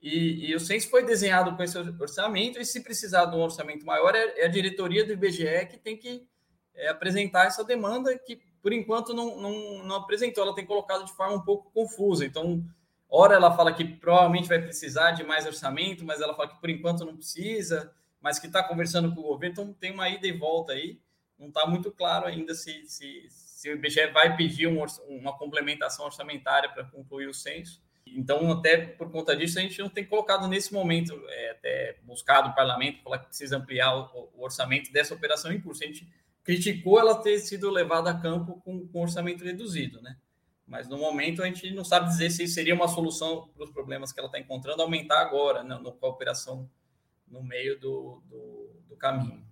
e, 0.00 0.50
e, 0.50 0.54
o 0.54 0.60
censo 0.60 0.90
foi 0.90 1.02
desenhado 1.02 1.56
com 1.56 1.62
esse 1.62 1.78
orçamento, 1.78 2.60
e 2.60 2.64
se 2.64 2.82
precisar 2.82 3.24
de 3.26 3.36
um 3.36 3.40
orçamento 3.40 3.86
maior, 3.86 4.14
é, 4.14 4.40
é 4.40 4.44
a 4.44 4.50
diretoria 4.50 5.04
do 5.04 5.12
IBGE 5.12 5.66
que 5.70 5.78
tem 5.78 5.96
que 5.96 6.26
é, 6.74 6.88
apresentar 6.88 7.46
essa 7.46 7.64
demanda, 7.64 8.16
que 8.18 8.38
por 8.60 8.72
enquanto 8.72 9.14
não, 9.14 9.40
não, 9.40 9.84
não, 9.84 9.96
apresentou, 9.96 10.44
ela 10.44 10.54
tem 10.54 10.66
colocado 10.66 11.04
de 11.04 11.12
forma 11.12 11.36
um 11.36 11.40
pouco 11.40 11.70
confusa. 11.72 12.24
Então, 12.24 12.64
ora 13.08 13.34
ela 13.34 13.54
fala 13.56 13.72
que 13.72 13.84
provavelmente 13.84 14.48
vai 14.48 14.60
precisar 14.60 15.12
de 15.12 15.22
mais 15.22 15.46
orçamento, 15.46 16.04
mas 16.04 16.20
ela 16.20 16.34
fala 16.34 16.48
que 16.48 16.60
por 16.60 16.70
enquanto 16.70 17.04
não 17.04 17.16
precisa, 17.16 17.92
mas 18.24 18.40
que 18.40 18.48
está 18.48 18.64
conversando 18.64 19.14
com 19.14 19.20
o 19.20 19.24
governo, 19.24 19.52
então 19.52 19.72
tem 19.74 19.92
uma 19.92 20.08
ida 20.08 20.26
e 20.26 20.32
volta 20.32 20.72
aí. 20.72 20.98
Não 21.38 21.48
está 21.48 21.66
muito 21.66 21.92
claro 21.92 22.26
ainda 22.26 22.54
se, 22.54 22.88
se, 22.88 23.26
se, 23.28 23.68
o 23.68 23.74
IBGE 23.74 24.06
vai 24.06 24.34
pedir 24.34 24.66
um, 24.66 24.82
uma 25.08 25.36
complementação 25.36 26.06
orçamentária 26.06 26.68
para 26.70 26.84
concluir 26.84 27.28
o 27.28 27.34
censo 27.34 27.84
então, 28.06 28.52
até 28.52 28.76
por 28.76 29.10
conta 29.10 29.34
disso, 29.34 29.58
a 29.58 29.62
gente 29.62 29.78
não 29.78 29.88
tem 29.88 30.04
colocado 30.04 30.46
nesse 30.46 30.72
momento, 30.72 31.20
é, 31.28 31.50
até 31.50 31.96
buscado 32.02 32.50
o 32.50 32.54
parlamento, 32.54 33.02
falar 33.02 33.18
que 33.18 33.26
precisa 33.26 33.56
ampliar 33.56 33.94
o, 33.94 34.30
o, 34.34 34.42
orçamento 34.42 34.92
dessa 34.92 35.14
operação 35.14 35.52
em 35.52 35.60
curso. 35.60 35.82
A 35.82 35.86
gente 35.86 36.08
criticou 36.42 36.98
ela 36.98 37.20
ter 37.22 37.38
sido 37.38 37.70
levada 37.70 38.10
a 38.10 38.20
campo 38.20 38.60
com, 38.62 38.86
com 38.86 39.02
orçamento 39.02 39.42
reduzido, 39.42 40.02
né? 40.02 40.16
Mas 40.66 40.88
no 40.88 40.96
momento 40.96 41.42
a 41.42 41.46
gente 41.46 41.70
não 41.72 41.84
sabe 41.84 42.08
dizer 42.08 42.30
se 42.30 42.46
seria 42.46 42.74
uma 42.74 42.88
solução 42.88 43.48
para 43.54 43.64
os 43.64 43.70
problemas 43.70 44.12
que 44.12 44.20
ela 44.20 44.28
está 44.28 44.38
encontrando 44.38 44.80
aumentar 44.80 45.20
agora, 45.20 45.62
né, 45.62 45.78
com 45.78 46.06
a 46.06 46.08
operação 46.08 46.70
no 47.34 47.42
meio 47.42 47.78
do, 47.80 48.22
do, 48.26 48.70
do 48.88 48.96
caminho. 48.96 49.44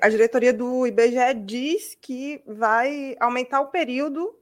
A 0.00 0.08
diretoria 0.08 0.52
do 0.52 0.86
IBGE 0.86 1.34
diz 1.44 1.94
que 1.94 2.42
vai 2.46 3.14
aumentar 3.20 3.60
o 3.60 3.70
período 3.70 4.34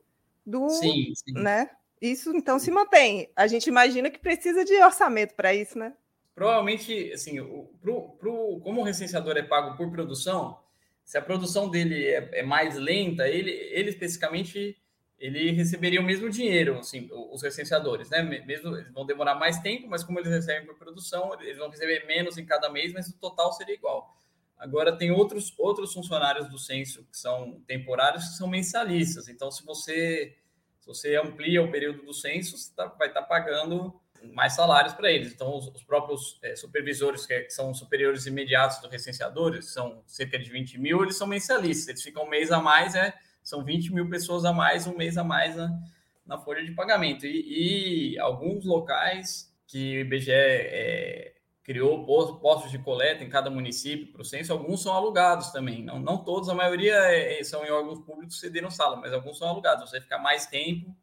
do. 0.47 0.71
Sim, 0.71 1.13
sim. 1.15 1.33
Né? 1.33 1.69
Isso 2.01 2.35
então 2.35 2.59
se 2.59 2.71
mantém. 2.71 3.29
A 3.35 3.47
gente 3.47 3.67
imagina 3.67 4.11
que 4.11 4.19
precisa 4.19 4.65
de 4.65 4.75
orçamento 4.83 5.35
para 5.35 5.53
isso, 5.53 5.79
né? 5.79 5.93
Provavelmente, 6.35 7.13
assim, 7.13 7.41
o, 7.41 7.71
pro, 7.81 8.11
pro, 8.19 8.61
como 8.61 8.81
o 8.81 8.85
recenseador 8.85 9.37
é 9.37 9.43
pago 9.43 9.77
por 9.77 9.91
produção, 9.91 10.59
se 11.05 11.19
a 11.19 11.23
produção 11.23 11.69
dele 11.69 12.07
é, 12.07 12.41
é 12.41 12.43
mais 12.43 12.77
lenta, 12.77 13.29
ele, 13.29 13.51
ele 13.51 13.91
especificamente 13.91 14.77
ele 15.19 15.53
receberia 15.53 16.01
o 16.01 16.05
mesmo 16.05 16.29
dinheiro, 16.29 16.79
assim, 16.79 17.09
os 17.13 17.43
recenseadores, 17.43 18.11
né? 18.11 18.23
Mesmo 18.23 18.77
eles 18.77 18.93
vão 18.93 19.07
demorar 19.07 19.35
mais 19.35 19.59
tempo, 19.61 19.89
mas 19.89 20.03
como 20.03 20.19
eles 20.19 20.31
recebem 20.31 20.67
por 20.67 20.77
produção, 20.77 21.33
eles 21.41 21.57
vão 21.57 21.71
receber 21.71 22.07
menos 22.07 22.37
em 22.37 22.45
cada 22.45 22.69
mês, 22.69 22.93
mas 22.93 23.09
o 23.09 23.19
total 23.19 23.53
seria 23.53 23.75
igual. 23.75 24.17
Agora 24.59 24.97
tem 24.97 25.11
outros 25.11 25.53
outros 25.59 25.93
funcionários 25.93 26.49
do 26.49 26.59
censo 26.59 27.05
que 27.11 27.17
são 27.17 27.61
temporários, 27.67 28.29
que 28.29 28.37
são 28.37 28.49
mensalistas. 28.49 29.29
Então, 29.29 29.51
se 29.51 29.65
você 29.65 30.37
se 30.81 30.87
você 30.87 31.17
amplia 31.17 31.63
o 31.63 31.71
período 31.71 32.03
do 32.03 32.13
censo, 32.13 32.59
você 32.59 32.71
tá, 32.75 32.87
vai 32.87 33.09
estar 33.09 33.23
tá 33.23 33.27
pagando 33.27 33.99
mais 34.33 34.55
salários 34.55 34.93
para 34.95 35.11
eles. 35.11 35.33
Então, 35.33 35.57
os, 35.57 35.69
os 35.69 35.83
próprios 35.83 36.39
é, 36.43 36.55
supervisores, 36.57 37.27
que 37.27 37.49
são 37.51 37.73
superiores 37.73 38.27
imediatos 38.27 38.79
do 38.81 38.89
recenseador, 38.89 39.63
são 39.63 40.03
cerca 40.07 40.39
de 40.39 40.51
20 40.51 40.79
mil, 40.79 41.03
eles 41.03 41.17
são 41.17 41.27
mensalistas, 41.27 41.89
eles 41.89 42.03
ficam 42.03 42.25
um 42.25 42.29
mês 42.29 42.53
a 42.53 42.61
mais, 42.61 42.95
é, 42.95 43.15
são 43.45 43.63
20 43.63 43.93
mil 43.93 44.09
pessoas 44.09 44.45
a 44.45 44.53
mais, 44.53 44.87
um 44.87 44.97
mês 44.97 45.17
a 45.17 45.23
mais 45.23 45.55
na, 45.55 45.79
na 46.27 46.39
folha 46.39 46.65
de 46.65 46.73
pagamento. 46.73 47.27
E, 47.27 48.15
e 48.15 48.19
alguns 48.19 48.65
locais 48.65 49.55
que 49.67 49.99
o 49.99 50.01
IBGE 50.01 50.33
é, 50.33 51.35
criou 51.63 52.05
postos 52.05 52.71
de 52.71 52.79
coleta 52.79 53.25
em 53.25 53.29
cada 53.29 53.51
município 53.51 54.13
para 54.13 54.23
o 54.23 54.25
censo, 54.25 54.53
alguns 54.53 54.83
são 54.83 54.93
alugados 54.93 55.51
também, 55.51 55.83
não, 55.83 55.99
não 55.99 56.19
todos, 56.19 56.49
a 56.51 56.55
maioria 56.55 56.95
é, 56.95 57.41
é 57.41 57.45
são 57.45 57.65
em 57.65 57.71
órgãos 57.71 58.01
públicos 58.01 58.39
cederam 58.39 58.71
sala, 58.71 58.97
mas 58.97 59.13
alguns 59.13 59.39
são 59.39 59.49
alugados, 59.49 59.89
você 59.89 60.01
fica 60.01 60.19
mais 60.19 60.47
tempo, 60.47 60.95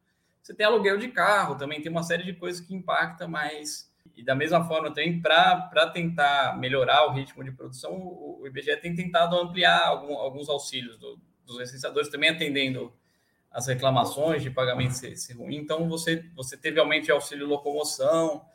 você 0.42 0.54
tem 0.54 0.66
aluguel 0.66 0.98
de 0.98 1.08
carro, 1.08 1.56
também 1.56 1.82
tem 1.82 1.92
uma 1.92 2.04
série 2.04 2.24
de 2.24 2.34
coisas 2.34 2.62
que 2.62 2.76
impacta 2.76 3.28
mais, 3.28 3.92
e 4.16 4.24
da 4.24 4.36
mesma 4.36 4.64
forma 4.64 4.94
também, 4.94 5.20
para 5.20 5.90
tentar 5.92 6.58
melhorar 6.60 7.08
o 7.08 7.14
ritmo 7.14 7.44
de 7.44 7.52
produção, 7.52 7.94
o, 7.94 8.42
o 8.42 8.48
IBGE 8.48 8.78
tem 8.78 8.94
tentado 8.94 9.36
ampliar 9.36 9.88
algum, 9.88 10.14
alguns 10.14 10.48
auxílios 10.48 10.96
do, 10.98 11.20
dos 11.52 11.60
licenciadores, 11.60 12.10
também 12.10 12.30
atendendo 12.30 12.94
as 13.52 13.68
reclamações 13.68 14.42
de 14.42 14.50
pagamento 14.50 14.94
ser, 14.94 15.16
ser 15.18 15.34
ruim, 15.34 15.58
então 15.58 15.90
você, 15.90 16.26
você 16.34 16.56
teve 16.56 16.80
aumento 16.80 17.06
de 17.06 17.12
auxílio 17.12 17.46
locomoção, 17.46 18.46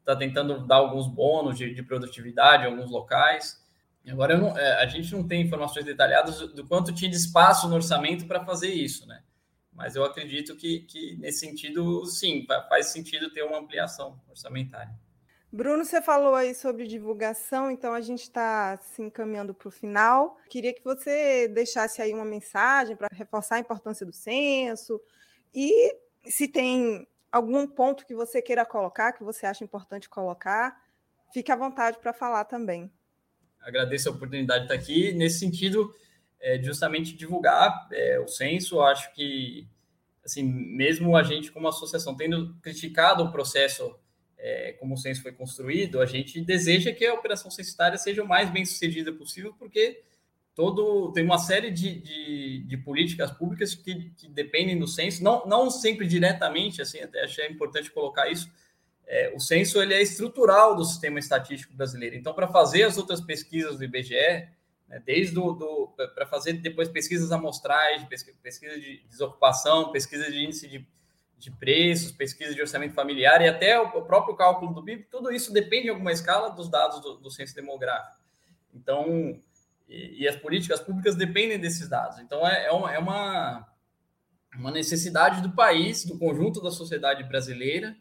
está 0.00 0.16
tentando 0.16 0.66
dar 0.66 0.76
alguns 0.76 1.06
bônus 1.06 1.56
de, 1.56 1.72
de 1.72 1.82
produtividade 1.82 2.64
em 2.64 2.66
alguns 2.66 2.90
locais. 2.90 3.62
Agora, 4.08 4.36
não, 4.36 4.58
é, 4.58 4.82
a 4.82 4.86
gente 4.86 5.12
não 5.12 5.26
tem 5.26 5.42
informações 5.42 5.84
detalhadas 5.84 6.40
do 6.40 6.66
quanto 6.66 6.92
tinha 6.92 7.08
de 7.08 7.16
espaço 7.16 7.68
no 7.68 7.76
orçamento 7.76 8.26
para 8.26 8.44
fazer 8.44 8.72
isso, 8.72 9.06
né? 9.06 9.22
Mas 9.72 9.94
eu 9.94 10.04
acredito 10.04 10.56
que, 10.56 10.80
que, 10.80 11.16
nesse 11.16 11.38
sentido, 11.38 12.04
sim, 12.04 12.44
faz 12.68 12.88
sentido 12.88 13.30
ter 13.30 13.42
uma 13.42 13.58
ampliação 13.58 14.20
orçamentária. 14.28 14.92
Bruno, 15.52 15.84
você 15.84 16.00
falou 16.00 16.34
aí 16.34 16.54
sobre 16.54 16.86
divulgação, 16.86 17.70
então 17.70 17.92
a 17.92 18.00
gente 18.00 18.22
está 18.22 18.78
se 18.78 19.02
encaminhando 19.02 19.52
para 19.52 19.68
o 19.68 19.70
final. 19.70 20.38
Queria 20.48 20.72
que 20.72 20.82
você 20.82 21.46
deixasse 21.46 22.00
aí 22.00 22.14
uma 22.14 22.24
mensagem 22.24 22.96
para 22.96 23.06
reforçar 23.12 23.56
a 23.56 23.58
importância 23.58 24.06
do 24.06 24.14
censo 24.14 24.98
e 25.54 25.94
se 26.24 26.48
tem 26.48 27.06
algum 27.30 27.66
ponto 27.66 28.06
que 28.06 28.14
você 28.14 28.40
queira 28.40 28.64
colocar, 28.64 29.12
que 29.12 29.22
você 29.22 29.44
acha 29.44 29.62
importante 29.62 30.08
colocar, 30.08 30.74
fique 31.34 31.52
à 31.52 31.56
vontade 31.56 31.98
para 31.98 32.14
falar 32.14 32.46
também. 32.46 32.90
Agradeço 33.60 34.08
a 34.08 34.12
oportunidade 34.12 34.66
de 34.66 34.72
estar 34.72 34.82
aqui. 34.82 35.12
Nesse 35.12 35.38
sentido, 35.38 35.94
é, 36.40 36.62
justamente 36.62 37.14
divulgar 37.14 37.88
é, 37.92 38.18
o 38.18 38.26
censo, 38.26 38.80
acho 38.80 39.12
que, 39.12 39.68
assim, 40.24 40.42
mesmo 40.42 41.14
a 41.14 41.22
gente, 41.22 41.52
como 41.52 41.68
associação, 41.68 42.16
tendo 42.16 42.54
criticado 42.62 43.22
o 43.22 43.30
processo 43.30 43.94
é, 44.42 44.72
como 44.72 44.94
o 44.94 44.98
censo 44.98 45.22
foi 45.22 45.30
construído, 45.30 46.00
a 46.00 46.06
gente 46.06 46.40
deseja 46.40 46.92
que 46.92 47.06
a 47.06 47.14
operação 47.14 47.48
censitária 47.48 47.96
seja 47.96 48.24
o 48.24 48.28
mais 48.28 48.50
bem 48.50 48.64
sucedida 48.64 49.12
possível, 49.12 49.54
porque 49.56 50.02
todo 50.52 51.12
tem 51.12 51.24
uma 51.24 51.38
série 51.38 51.70
de, 51.70 52.00
de, 52.00 52.64
de 52.64 52.76
políticas 52.76 53.30
públicas 53.30 53.72
que, 53.76 54.10
que, 54.16 54.28
dependem 54.28 54.76
do 54.76 54.88
censo, 54.88 55.22
não, 55.22 55.46
não 55.46 55.70
sempre 55.70 56.08
diretamente, 56.08 56.82
assim, 56.82 56.98
até 57.00 57.22
achei 57.22 57.46
importante 57.46 57.92
colocar 57.92 58.28
isso. 58.28 58.50
É, 59.06 59.32
o 59.32 59.38
censo 59.38 59.80
ele 59.80 59.94
é 59.94 60.02
estrutural 60.02 60.74
do 60.74 60.84
sistema 60.84 61.20
estatístico 61.20 61.74
brasileiro. 61.74 62.16
Então, 62.16 62.34
para 62.34 62.48
fazer 62.48 62.82
as 62.82 62.98
outras 62.98 63.20
pesquisas 63.20 63.78
do 63.78 63.84
IBGE, 63.84 64.48
né, 64.88 65.00
desde 65.06 65.34
do, 65.34 65.52
do 65.52 65.94
para 66.16 66.26
fazer 66.26 66.54
depois 66.54 66.88
pesquisas 66.88 67.30
amostrais, 67.30 68.04
pesquisa 68.42 68.80
de 68.80 69.04
desocupação, 69.08 69.92
pesquisa 69.92 70.28
de 70.28 70.44
índice 70.44 70.66
de, 70.66 70.84
de 71.42 71.50
preços, 71.50 72.12
pesquisa 72.12 72.54
de 72.54 72.60
orçamento 72.60 72.94
familiar 72.94 73.42
e 73.42 73.48
até 73.48 73.76
o 73.76 74.02
próprio 74.02 74.36
cálculo 74.36 74.72
do 74.72 74.84
PIB, 74.84 75.08
tudo 75.10 75.32
isso 75.32 75.52
depende 75.52 75.88
em 75.88 75.90
alguma 75.90 76.12
escala 76.12 76.50
dos 76.50 76.68
dados 76.68 77.00
do, 77.00 77.16
do 77.16 77.30
censo 77.32 77.52
demográfico. 77.52 78.16
Então, 78.72 79.36
e, 79.88 80.22
e, 80.22 80.28
as 80.28 80.36
políticas 80.36 80.80
públicas 80.80 81.16
dependem 81.16 81.58
desses 81.58 81.88
dados. 81.88 82.20
Então, 82.20 82.46
é, 82.46 82.66
é, 82.66 82.70
uma, 82.70 82.94
é 82.94 82.98
uma, 82.98 83.68
uma 84.54 84.70
necessidade 84.70 85.42
do 85.42 85.50
país, 85.50 86.04
do 86.04 86.16
conjunto 86.16 86.62
da 86.62 86.70
sociedade 86.70 87.24
brasileira, 87.24 87.96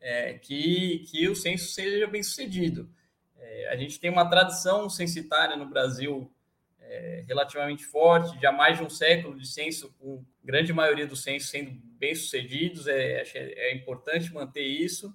é, 0.00 0.32
que, 0.38 1.04
que 1.10 1.28
o 1.28 1.36
censo 1.36 1.74
seja 1.74 2.06
bem 2.06 2.22
sucedido. 2.22 2.88
É, 3.36 3.68
a 3.74 3.76
gente 3.76 4.00
tem 4.00 4.10
uma 4.10 4.24
tradição 4.24 4.88
censitária 4.88 5.54
no 5.54 5.66
Brasil 5.66 6.32
é, 6.80 7.24
relativamente 7.28 7.84
forte, 7.84 8.40
já 8.40 8.50
mais 8.50 8.78
de 8.78 8.84
um 8.84 8.88
século 8.88 9.38
de 9.38 9.46
censo, 9.46 9.94
com 9.98 10.24
grande 10.42 10.72
maioria 10.72 11.06
dos 11.06 11.22
censos 11.22 11.50
sendo 11.50 11.78
bem 11.98 12.14
sucedidos, 12.14 12.86
é, 12.86 13.22
é, 13.22 13.70
é 13.70 13.74
importante 13.74 14.32
manter 14.32 14.62
isso. 14.62 15.14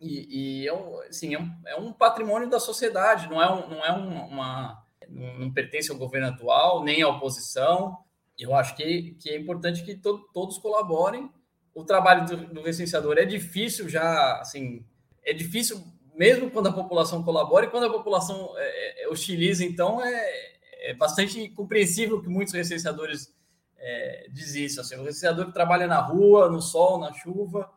E, 0.00 0.62
e 0.62 0.68
é, 0.68 0.72
um, 0.72 1.00
assim, 1.00 1.34
é, 1.34 1.38
um, 1.38 1.52
é 1.66 1.76
um 1.76 1.92
patrimônio 1.92 2.48
da 2.48 2.60
sociedade, 2.60 3.28
não 3.28 3.42
é, 3.42 3.50
um, 3.50 3.68
não 3.68 3.84
é 3.84 3.92
uma, 3.92 4.84
não, 5.08 5.52
pertence 5.52 5.90
ao 5.90 5.96
governo 5.96 6.28
atual, 6.28 6.84
nem 6.84 7.02
à 7.02 7.08
oposição. 7.08 7.98
Eu 8.38 8.54
acho 8.54 8.76
que, 8.76 9.16
que 9.18 9.30
é 9.30 9.38
importante 9.38 9.82
que 9.82 9.96
to, 9.96 10.18
todos 10.32 10.58
colaborem. 10.58 11.30
O 11.74 11.84
trabalho 11.84 12.26
do, 12.26 12.54
do 12.54 12.62
licenciador 12.62 13.16
é 13.18 13.24
difícil 13.24 13.88
já, 13.88 14.38
assim, 14.40 14.84
é 15.24 15.32
difícil 15.32 15.82
mesmo 16.14 16.50
quando 16.50 16.68
a 16.68 16.72
população 16.72 17.22
colabora 17.22 17.66
e 17.66 17.70
quando 17.70 17.84
a 17.84 17.92
população 17.92 18.54
é, 18.56 19.04
é, 19.04 19.08
hostiliza, 19.08 19.64
então 19.64 20.02
é, 20.02 20.26
é 20.80 20.94
bastante 20.94 21.48
compreensível 21.50 22.22
que 22.22 22.28
muitos 22.28 22.54
licenciadores 22.54 23.35
é, 23.78 24.28
dizem 24.30 24.64
isso. 24.64 24.80
Assim, 24.80 24.96
o 24.96 25.04
licenciador 25.04 25.46
que 25.46 25.52
trabalha 25.52 25.86
na 25.86 26.00
rua, 26.00 26.48
no 26.48 26.60
sol, 26.60 26.98
na 26.98 27.12
chuva, 27.12 27.70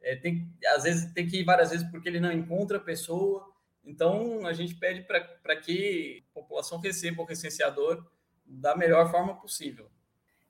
é, 0.00 0.16
tem, 0.16 0.50
às 0.74 0.84
vezes 0.84 1.12
tem 1.12 1.26
que 1.26 1.40
ir 1.40 1.44
várias 1.44 1.70
vezes 1.70 1.88
porque 1.90 2.08
ele 2.08 2.20
não 2.20 2.32
encontra 2.32 2.78
a 2.78 2.80
pessoa. 2.80 3.52
Então, 3.84 4.46
a 4.46 4.52
gente 4.52 4.74
pede 4.74 5.02
para 5.02 5.56
que 5.56 6.24
a 6.30 6.34
população 6.34 6.78
receba 6.78 7.22
o 7.22 7.26
recenseador 7.26 8.04
da 8.44 8.76
melhor 8.76 9.10
forma 9.10 9.34
possível. 9.40 9.88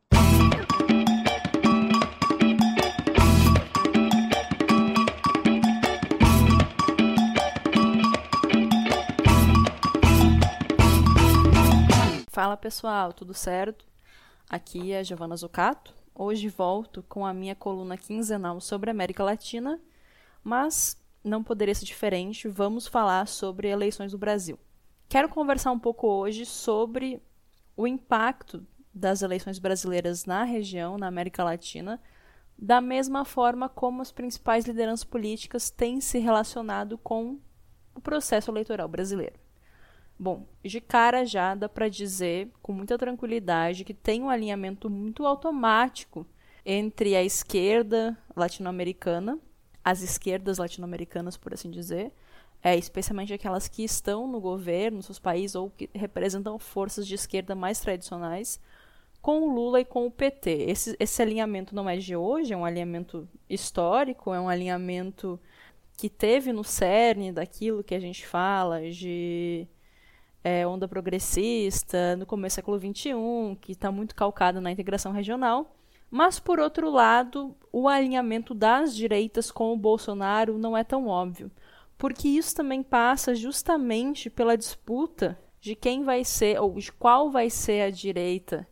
Fala 12.48 12.56
pessoal, 12.56 13.12
tudo 13.12 13.34
certo? 13.34 13.86
Aqui 14.50 14.94
é 14.94 15.04
Giovana 15.04 15.36
Zucato 15.36 15.94
Hoje 16.16 16.48
volto 16.48 17.04
com 17.04 17.26
a 17.26 17.34
minha 17.34 17.54
coluna 17.54 17.98
quinzenal 17.98 18.62
sobre 18.62 18.90
a 18.90 18.94
América 18.94 19.22
Latina, 19.22 19.78
mas 20.42 20.98
não 21.22 21.44
poderia 21.44 21.76
ser 21.76 21.84
diferente, 21.84 22.48
vamos 22.48 22.88
falar 22.88 23.28
sobre 23.28 23.68
eleições 23.68 24.14
do 24.14 24.18
Brasil. 24.18 24.58
Quero 25.10 25.28
conversar 25.28 25.74
um 25.74 25.80
pouco 25.80 26.08
hoje 26.08 26.46
sobre 26.46 27.22
o 27.76 27.86
impacto 27.86 28.66
das 28.94 29.22
eleições 29.22 29.60
brasileiras 29.60 30.24
na 30.24 30.46
região, 30.46 30.98
na 30.98 31.08
América 31.08 31.44
Latina, 31.44 32.02
da 32.58 32.80
mesma 32.80 33.26
forma 33.26 33.68
como 33.68 34.02
as 34.02 34.14
principais 34.14 34.64
lideranças 34.66 35.04
políticas 35.04 35.70
têm 35.70 36.00
se 36.00 36.18
relacionado 36.18 36.98
com 36.98 37.42
o 37.94 38.00
processo 38.00 38.50
eleitoral 38.50 38.88
brasileiro. 38.88 39.47
Bom, 40.20 40.48
de 40.64 40.82
cara 40.82 41.26
já 41.26 41.54
dá 41.54 41.70
para 41.70 41.88
dizer 41.88 42.50
com 42.62 42.74
muita 42.74 42.98
tranquilidade 42.98 43.84
que 43.84 43.94
tem 43.94 44.24
um 44.24 44.30
alinhamento 44.30 44.90
muito 44.90 45.26
automático 45.26 46.26
entre 46.66 47.16
a 47.16 47.24
esquerda 47.24 48.18
latino-americana, 48.36 49.40
as 49.84 50.02
esquerdas 50.02 50.58
latino-americanas, 50.58 51.38
por 51.38 51.54
assim 51.54 51.70
dizer, 51.70 52.12
é, 52.64 52.76
especialmente 52.76 53.32
aquelas 53.32 53.68
que 53.68 53.84
estão 53.84 54.28
no 54.28 54.42
governo, 54.42 55.04
seus 55.04 55.20
países, 55.20 55.56
ou 55.56 55.70
que 55.70 55.90
representam 55.94 56.58
forças 56.58 57.08
de 57.08 57.16
esquerda 57.16 57.56
mais 57.56 57.80
tradicionais, 57.80 58.60
com 59.22 59.42
o 59.42 59.54
Lula 59.54 59.82
e 59.82 59.86
com 59.86 60.08
o 60.08 60.12
PT. 60.12 60.66
Esse, 60.68 60.96
esse 61.00 61.22
alinhamento 61.22 61.76
não 61.76 61.88
é 61.88 61.96
de 61.96 62.16
hoje, 62.16 62.54
é 62.54 62.58
um 62.58 62.66
alinhamento 62.66 63.28
histórico, 63.50 64.34
é 64.34 64.40
um 64.40 64.50
alinhamento 64.50 65.40
que 65.96 66.10
teve 66.10 66.52
no 66.52 66.64
cerne 66.64 67.32
daquilo 67.32 67.84
que 67.84 67.96
a 67.96 68.00
gente 68.00 68.26
fala 68.26 68.90
de 68.90 69.68
é, 70.48 70.66
onda 70.66 70.88
progressista 70.88 72.16
no 72.16 72.26
começo 72.26 72.54
do 72.54 72.56
século 72.56 72.80
XXI, 72.80 73.12
que 73.60 73.74
está 73.74 73.92
muito 73.92 74.16
calcado 74.16 74.62
na 74.62 74.72
integração 74.72 75.12
regional. 75.12 75.76
Mas, 76.10 76.40
por 76.40 76.58
outro 76.58 76.90
lado, 76.90 77.54
o 77.70 77.90
alinhamento 77.90 78.54
das 78.54 78.96
direitas 78.96 79.52
com 79.52 79.74
o 79.74 79.78
Bolsonaro 79.78 80.58
não 80.58 80.78
é 80.78 80.86
tão 80.86 81.08
óbvio, 81.08 81.52
porque 81.98 82.30
isso 82.30 82.56
também 82.56 82.82
passa 82.82 83.36
justamente 83.36 84.30
pela 84.30 84.56
disputa 84.56 85.38
de 85.60 85.76
quem 85.76 86.06
vai 86.06 86.24
ser, 86.24 86.62
ou 86.62 86.76
de 86.76 86.94
qual 86.94 87.30
vai 87.30 87.50
ser 87.50 87.82
a 87.82 87.90
direita 87.90 88.66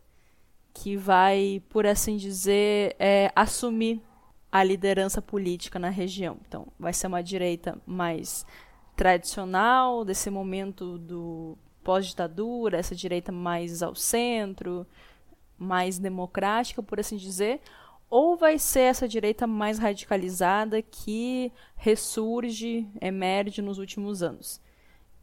que 0.72 0.96
vai, 0.96 1.62
por 1.68 1.86
assim 1.86 2.16
dizer, 2.16 2.96
é, 2.98 3.30
assumir 3.36 4.00
a 4.50 4.64
liderança 4.64 5.20
política 5.20 5.78
na 5.78 5.90
região. 5.90 6.38
Então, 6.48 6.68
vai 6.78 6.94
ser 6.94 7.06
uma 7.06 7.22
direita 7.22 7.78
mais 7.84 8.46
tradicional, 8.96 10.06
desse 10.06 10.30
momento 10.30 10.96
do 10.96 11.58
pós-ditadura, 11.86 12.78
essa 12.78 12.96
direita 12.96 13.30
mais 13.30 13.80
ao 13.80 13.94
centro, 13.94 14.84
mais 15.56 16.00
democrática, 16.00 16.82
por 16.82 16.98
assim 16.98 17.16
dizer, 17.16 17.60
ou 18.10 18.36
vai 18.36 18.58
ser 18.58 18.80
essa 18.80 19.06
direita 19.06 19.46
mais 19.46 19.78
radicalizada 19.78 20.82
que 20.82 21.52
ressurge, 21.76 22.88
emerge 23.00 23.62
nos 23.62 23.78
últimos 23.78 24.20
anos. 24.20 24.60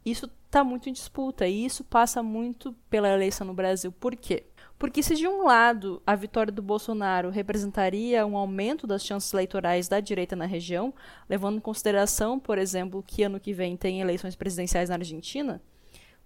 Isso 0.05 0.31
está 0.45 0.63
muito 0.63 0.87
em 0.87 0.93
disputa 0.93 1.45
e 1.45 1.65
isso 1.65 1.83
passa 1.83 2.23
muito 2.23 2.73
pela 2.89 3.09
eleição 3.09 3.45
no 3.45 3.53
Brasil. 3.53 3.91
Por 3.91 4.15
quê? 4.15 4.45
Porque 4.79 5.03
se 5.03 5.15
de 5.15 5.27
um 5.27 5.43
lado 5.43 6.01
a 6.07 6.15
vitória 6.15 6.51
do 6.51 6.61
Bolsonaro 6.61 7.29
representaria 7.29 8.25
um 8.25 8.37
aumento 8.37 8.87
das 8.87 9.03
chances 9.03 9.33
eleitorais 9.33 9.89
da 9.89 9.99
direita 9.99 10.33
na 10.33 10.45
região, 10.45 10.93
levando 11.29 11.57
em 11.57 11.61
consideração, 11.61 12.39
por 12.39 12.57
exemplo, 12.57 13.03
que 13.05 13.23
ano 13.23 13.39
que 13.39 13.53
vem 13.53 13.75
tem 13.75 13.99
eleições 13.99 14.35
presidenciais 14.35 14.87
na 14.87 14.95
Argentina, 14.95 15.61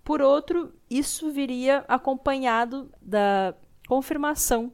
por 0.08 0.22
outro, 0.22 0.74
isso 0.90 1.30
viria 1.32 1.84
acompanhado 1.86 2.90
da 3.02 3.54
confirmação 3.90 4.72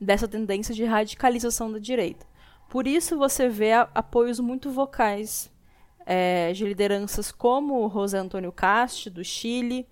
dessa 0.00 0.26
tendência 0.26 0.74
de 0.74 0.84
radicalização 0.84 1.70
da 1.70 1.78
direita. 1.78 2.26
Por 2.68 2.84
isso 2.84 3.16
você 3.16 3.48
vê 3.48 3.70
apoios 3.72 4.40
muito 4.40 4.72
vocais 4.72 5.48
é, 6.04 6.52
de 6.52 6.64
lideranças 6.64 7.30
como 7.30 7.88
José 7.88 8.18
Antônio 8.18 8.50
Cast, 8.50 9.08
do 9.10 9.22
Chile, 9.22 9.86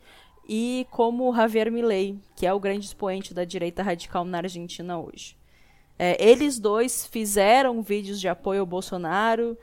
e 0.48 0.84
como 0.90 1.32
Javier 1.32 1.70
Milei, 1.70 2.18
que 2.34 2.44
é 2.44 2.52
o 2.52 2.58
grande 2.58 2.84
expoente 2.84 3.32
da 3.32 3.44
direita 3.44 3.84
radical 3.84 4.24
na 4.24 4.38
Argentina 4.38 4.98
hoje. 4.98 5.36
É, 5.96 6.16
eles 6.20 6.58
dois 6.58 7.06
fizeram 7.06 7.82
vídeos 7.82 8.20
de 8.20 8.26
apoio 8.26 8.62
ao 8.62 8.66
Bolsonaro, 8.66 9.56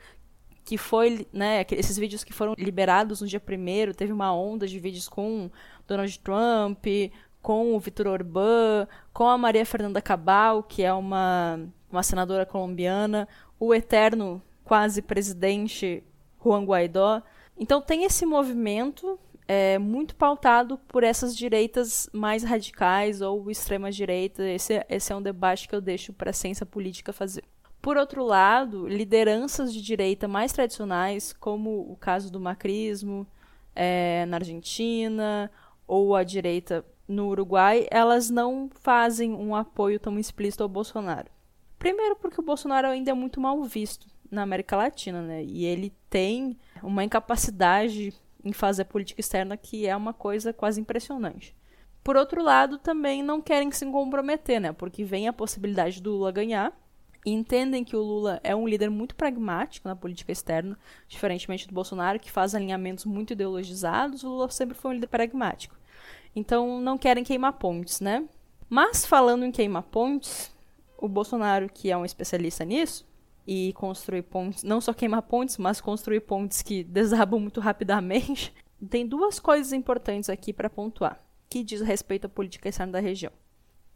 que 0.70 0.78
foi, 0.78 1.26
né, 1.32 1.66
esses 1.72 1.98
vídeos 1.98 2.22
que 2.22 2.32
foram 2.32 2.54
liberados 2.56 3.20
no 3.20 3.26
dia 3.26 3.40
primeiro, 3.40 3.92
teve 3.92 4.12
uma 4.12 4.32
onda 4.32 4.68
de 4.68 4.78
vídeos 4.78 5.08
com 5.08 5.50
Donald 5.84 6.16
Trump, 6.20 6.86
com 7.42 7.74
o 7.74 7.80
Vitor 7.80 8.06
Orbán, 8.06 8.86
com 9.12 9.26
a 9.26 9.36
Maria 9.36 9.66
Fernanda 9.66 10.00
Cabal, 10.00 10.62
que 10.62 10.84
é 10.84 10.92
uma, 10.92 11.58
uma 11.90 12.04
senadora 12.04 12.46
colombiana, 12.46 13.26
o 13.58 13.74
eterno 13.74 14.40
quase 14.62 15.02
presidente 15.02 16.04
Juan 16.40 16.64
Guaidó. 16.64 17.20
Então 17.58 17.82
tem 17.82 18.04
esse 18.04 18.24
movimento 18.24 19.18
é, 19.48 19.76
muito 19.76 20.14
pautado 20.14 20.78
por 20.86 21.02
essas 21.02 21.36
direitas 21.36 22.08
mais 22.12 22.44
radicais 22.44 23.20
ou 23.20 23.50
extrema 23.50 23.90
direita. 23.90 24.48
Esse, 24.48 24.86
esse 24.88 25.12
é 25.12 25.16
um 25.16 25.20
debate 25.20 25.66
que 25.66 25.74
eu 25.74 25.80
deixo 25.80 26.12
para 26.12 26.30
a 26.30 26.32
ciência 26.32 26.64
política 26.64 27.12
fazer. 27.12 27.42
Por 27.80 27.96
outro 27.96 28.24
lado, 28.24 28.86
lideranças 28.86 29.72
de 29.72 29.80
direita 29.80 30.28
mais 30.28 30.52
tradicionais, 30.52 31.32
como 31.32 31.90
o 31.90 31.96
caso 31.96 32.30
do 32.30 32.38
macrismo 32.38 33.26
é, 33.74 34.26
na 34.26 34.36
Argentina, 34.36 35.50
ou 35.86 36.14
a 36.14 36.22
direita 36.22 36.84
no 37.08 37.28
Uruguai, 37.28 37.86
elas 37.90 38.28
não 38.28 38.70
fazem 38.82 39.32
um 39.32 39.54
apoio 39.54 39.98
tão 39.98 40.18
explícito 40.18 40.62
ao 40.62 40.68
Bolsonaro. 40.68 41.28
Primeiro, 41.78 42.14
porque 42.16 42.40
o 42.40 42.44
Bolsonaro 42.44 42.88
ainda 42.88 43.10
é 43.10 43.14
muito 43.14 43.40
mal 43.40 43.62
visto 43.64 44.06
na 44.30 44.42
América 44.42 44.76
Latina, 44.76 45.22
né? 45.22 45.42
E 45.42 45.64
ele 45.64 45.92
tem 46.08 46.58
uma 46.82 47.02
incapacidade 47.02 48.12
em 48.44 48.52
fazer 48.52 48.84
política 48.84 49.20
externa 49.20 49.56
que 49.56 49.86
é 49.86 49.96
uma 49.96 50.12
coisa 50.12 50.52
quase 50.52 50.80
impressionante. 50.80 51.56
Por 52.04 52.16
outro 52.16 52.42
lado, 52.42 52.78
também 52.78 53.22
não 53.22 53.40
querem 53.40 53.70
se 53.72 53.84
comprometer, 53.86 54.60
né? 54.60 54.72
Porque 54.72 55.04
vem 55.04 55.26
a 55.26 55.32
possibilidade 55.32 56.00
do 56.00 56.12
Lula 56.12 56.30
ganhar 56.30 56.72
e 57.24 57.30
entendem 57.30 57.84
que 57.84 57.94
o 57.94 58.02
Lula 58.02 58.40
é 58.42 58.54
um 58.56 58.66
líder 58.66 58.90
muito 58.90 59.14
pragmático 59.14 59.86
na 59.86 59.94
política 59.94 60.32
externa, 60.32 60.78
diferentemente 61.06 61.68
do 61.68 61.74
Bolsonaro, 61.74 62.18
que 62.18 62.30
faz 62.30 62.54
alinhamentos 62.54 63.04
muito 63.04 63.32
ideologizados. 63.32 64.24
O 64.24 64.28
Lula 64.28 64.50
sempre 64.50 64.76
foi 64.76 64.92
um 64.92 64.94
líder 64.94 65.08
pragmático. 65.08 65.76
Então 66.34 66.80
não 66.80 66.96
querem 66.96 67.24
queimar 67.24 67.54
pontes, 67.54 68.00
né? 68.00 68.26
Mas 68.68 69.04
falando 69.04 69.44
em 69.44 69.52
queimar 69.52 69.82
pontes, 69.82 70.54
o 70.96 71.08
Bolsonaro, 71.08 71.68
que 71.68 71.90
é 71.90 71.96
um 71.96 72.04
especialista 72.04 72.64
nisso, 72.64 73.06
e 73.46 73.72
construir 73.72 74.22
pontes, 74.22 74.62
não 74.62 74.80
só 74.80 74.92
queimar 74.92 75.22
pontes, 75.22 75.58
mas 75.58 75.80
construir 75.80 76.20
pontes 76.20 76.62
que 76.62 76.84
desabam 76.84 77.40
muito 77.40 77.60
rapidamente, 77.60 78.54
tem 78.88 79.06
duas 79.06 79.38
coisas 79.38 79.72
importantes 79.72 80.30
aqui 80.30 80.52
para 80.52 80.70
pontuar, 80.70 81.18
que 81.48 81.64
diz 81.64 81.80
respeito 81.80 82.26
à 82.26 82.28
política 82.28 82.68
externa 82.68 82.92
da 82.92 83.00
região. 83.00 83.32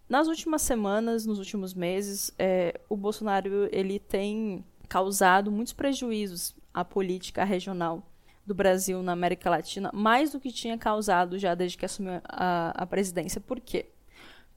Nas 0.09 0.29
últimas 0.29 0.63
semanas, 0.63 1.25
nos 1.25 1.39
últimos 1.39 1.73
meses, 1.73 2.31
é, 2.39 2.79
o 2.89 2.97
Bolsonaro 2.97 3.69
ele 3.73 3.99
tem 3.99 4.65
causado 4.89 5.51
muitos 5.51 5.73
prejuízos 5.73 6.55
à 6.73 6.85
política 6.85 7.43
regional 7.43 8.03
do 8.47 8.55
Brasil 8.55 9.03
na 9.03 9.13
América 9.13 9.49
Latina, 9.49 9.91
mais 9.95 10.33
do 10.33 10.41
que 10.41 10.53
tinha 10.53 10.77
causado 10.77 11.39
já 11.39 11.55
desde 11.55 11.79
que 11.79 11.87
assumiu 11.87 12.21
a, 12.25 12.73
a 12.77 12.87
presidência. 12.87 13.41
Por 13.41 13.59
quê? 13.61 13.87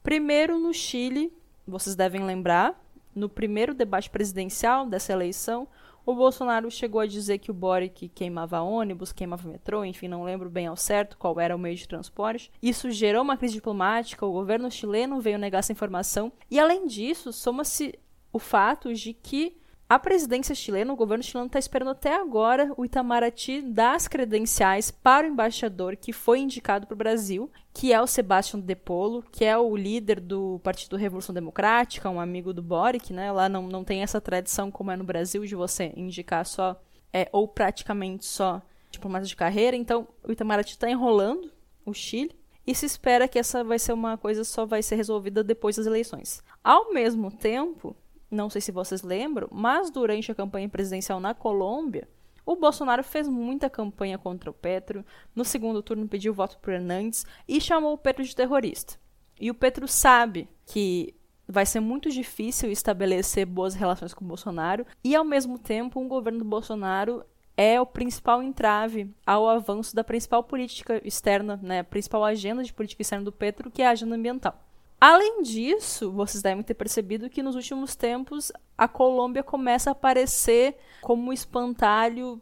Primeiro, 0.02 0.58
no 0.58 0.72
Chile, 0.74 1.32
vocês 1.66 1.96
devem 1.96 2.24
lembrar, 2.24 2.78
no 3.14 3.28
primeiro 3.28 3.74
debate 3.74 4.10
presidencial 4.10 4.86
dessa 4.86 5.12
eleição, 5.12 5.66
o 6.08 6.14
Bolsonaro 6.14 6.70
chegou 6.70 7.02
a 7.02 7.06
dizer 7.06 7.36
que 7.36 7.50
o 7.50 7.54
Boric 7.54 8.08
queimava 8.08 8.62
ônibus, 8.62 9.12
queimava 9.12 9.46
metrô, 9.46 9.84
enfim, 9.84 10.08
não 10.08 10.24
lembro 10.24 10.48
bem 10.48 10.66
ao 10.66 10.74
certo 10.74 11.18
qual 11.18 11.38
era 11.38 11.54
o 11.54 11.58
meio 11.58 11.76
de 11.76 11.86
transporte. 11.86 12.50
Isso 12.62 12.90
gerou 12.90 13.20
uma 13.20 13.36
crise 13.36 13.52
diplomática, 13.52 14.24
o 14.24 14.32
governo 14.32 14.70
chileno 14.70 15.20
veio 15.20 15.38
negar 15.38 15.58
essa 15.58 15.70
informação. 15.70 16.32
E 16.50 16.58
além 16.58 16.86
disso, 16.86 17.30
soma-se 17.30 17.92
o 18.32 18.38
fato 18.38 18.94
de 18.94 19.12
que 19.12 19.58
a 19.88 19.98
presidência 19.98 20.54
chilena, 20.54 20.92
o 20.92 20.96
governo 20.96 21.24
chileno 21.24 21.46
está 21.46 21.58
esperando 21.58 21.92
até 21.92 22.14
agora 22.14 22.70
o 22.76 22.84
Itamaraty 22.84 23.62
dar 23.62 23.94
as 23.94 24.06
credenciais 24.06 24.90
para 24.90 25.26
o 25.26 25.30
embaixador 25.30 25.96
que 25.96 26.12
foi 26.12 26.40
indicado 26.40 26.86
para 26.86 26.94
o 26.94 26.98
Brasil, 26.98 27.50
que 27.72 27.90
é 27.90 27.98
o 27.98 28.06
Sebastião 28.06 28.60
De 28.60 28.76
Polo, 28.76 29.24
que 29.32 29.46
é 29.46 29.56
o 29.56 29.74
líder 29.74 30.20
do 30.20 30.60
Partido 30.62 30.94
Revolução 30.96 31.34
Democrática, 31.34 32.10
um 32.10 32.20
amigo 32.20 32.52
do 32.52 32.62
Boric, 32.62 33.14
né? 33.14 33.32
Lá 33.32 33.48
não, 33.48 33.66
não 33.66 33.82
tem 33.82 34.02
essa 34.02 34.20
tradição 34.20 34.70
como 34.70 34.90
é 34.90 34.96
no 34.96 35.04
Brasil 35.04 35.46
de 35.46 35.54
você 35.54 35.90
indicar 35.96 36.44
só, 36.44 36.78
é, 37.10 37.26
ou 37.32 37.48
praticamente 37.48 38.26
só 38.26 38.60
diplomatas 38.90 39.30
de 39.30 39.36
carreira. 39.36 39.74
Então, 39.74 40.06
o 40.22 40.30
Itamaraty 40.30 40.72
está 40.72 40.90
enrolando 40.90 41.50
o 41.86 41.94
Chile 41.94 42.36
e 42.66 42.74
se 42.74 42.84
espera 42.84 43.26
que 43.26 43.38
essa 43.38 43.64
vai 43.64 43.78
ser 43.78 43.94
uma 43.94 44.18
coisa 44.18 44.44
só 44.44 44.66
vai 44.66 44.82
ser 44.82 44.96
resolvida 44.96 45.42
depois 45.42 45.76
das 45.76 45.86
eleições. 45.86 46.42
Ao 46.62 46.92
mesmo 46.92 47.30
tempo, 47.30 47.96
não 48.30 48.50
sei 48.50 48.60
se 48.60 48.72
vocês 48.72 49.02
lembram, 49.02 49.48
mas 49.50 49.90
durante 49.90 50.30
a 50.30 50.34
campanha 50.34 50.68
presidencial 50.68 51.20
na 51.20 51.34
Colômbia, 51.34 52.08
o 52.44 52.56
Bolsonaro 52.56 53.04
fez 53.04 53.28
muita 53.28 53.68
campanha 53.68 54.16
contra 54.16 54.50
o 54.50 54.54
Petro, 54.54 55.04
no 55.34 55.44
segundo 55.44 55.82
turno 55.82 56.08
pediu 56.08 56.32
voto 56.32 56.58
para 56.58 56.74
Hernandes 56.74 57.26
e 57.46 57.60
chamou 57.60 57.92
o 57.92 57.98
Petro 57.98 58.24
de 58.24 58.34
terrorista. 58.34 58.94
E 59.38 59.50
o 59.50 59.54
Petro 59.54 59.86
sabe 59.86 60.48
que 60.66 61.14
vai 61.46 61.64
ser 61.64 61.80
muito 61.80 62.10
difícil 62.10 62.70
estabelecer 62.70 63.46
boas 63.46 63.74
relações 63.74 64.12
com 64.12 64.24
o 64.24 64.28
Bolsonaro 64.28 64.86
e, 65.04 65.14
ao 65.14 65.24
mesmo 65.24 65.58
tempo, 65.58 66.00
um 66.00 66.08
governo 66.08 66.40
do 66.40 66.44
Bolsonaro 66.44 67.24
é 67.56 67.80
o 67.80 67.86
principal 67.86 68.42
entrave 68.42 69.12
ao 69.26 69.48
avanço 69.48 69.94
da 69.94 70.04
principal 70.04 70.44
política 70.44 71.00
externa, 71.04 71.58
né, 71.62 71.80
a 71.80 71.84
principal 71.84 72.24
agenda 72.24 72.62
de 72.62 72.72
política 72.72 73.02
externa 73.02 73.24
do 73.24 73.32
Petro, 73.32 73.70
que 73.70 73.82
é 73.82 73.86
a 73.86 73.90
agenda 73.90 74.14
ambiental. 74.14 74.67
Além 75.00 75.42
disso, 75.42 76.10
vocês 76.10 76.42
devem 76.42 76.62
ter 76.62 76.74
percebido 76.74 77.30
que 77.30 77.42
nos 77.42 77.54
últimos 77.54 77.94
tempos 77.94 78.50
a 78.76 78.88
Colômbia 78.88 79.42
começa 79.42 79.90
a 79.90 79.92
aparecer 79.92 80.76
como 81.00 81.30
um 81.30 81.32
espantalho 81.32 82.40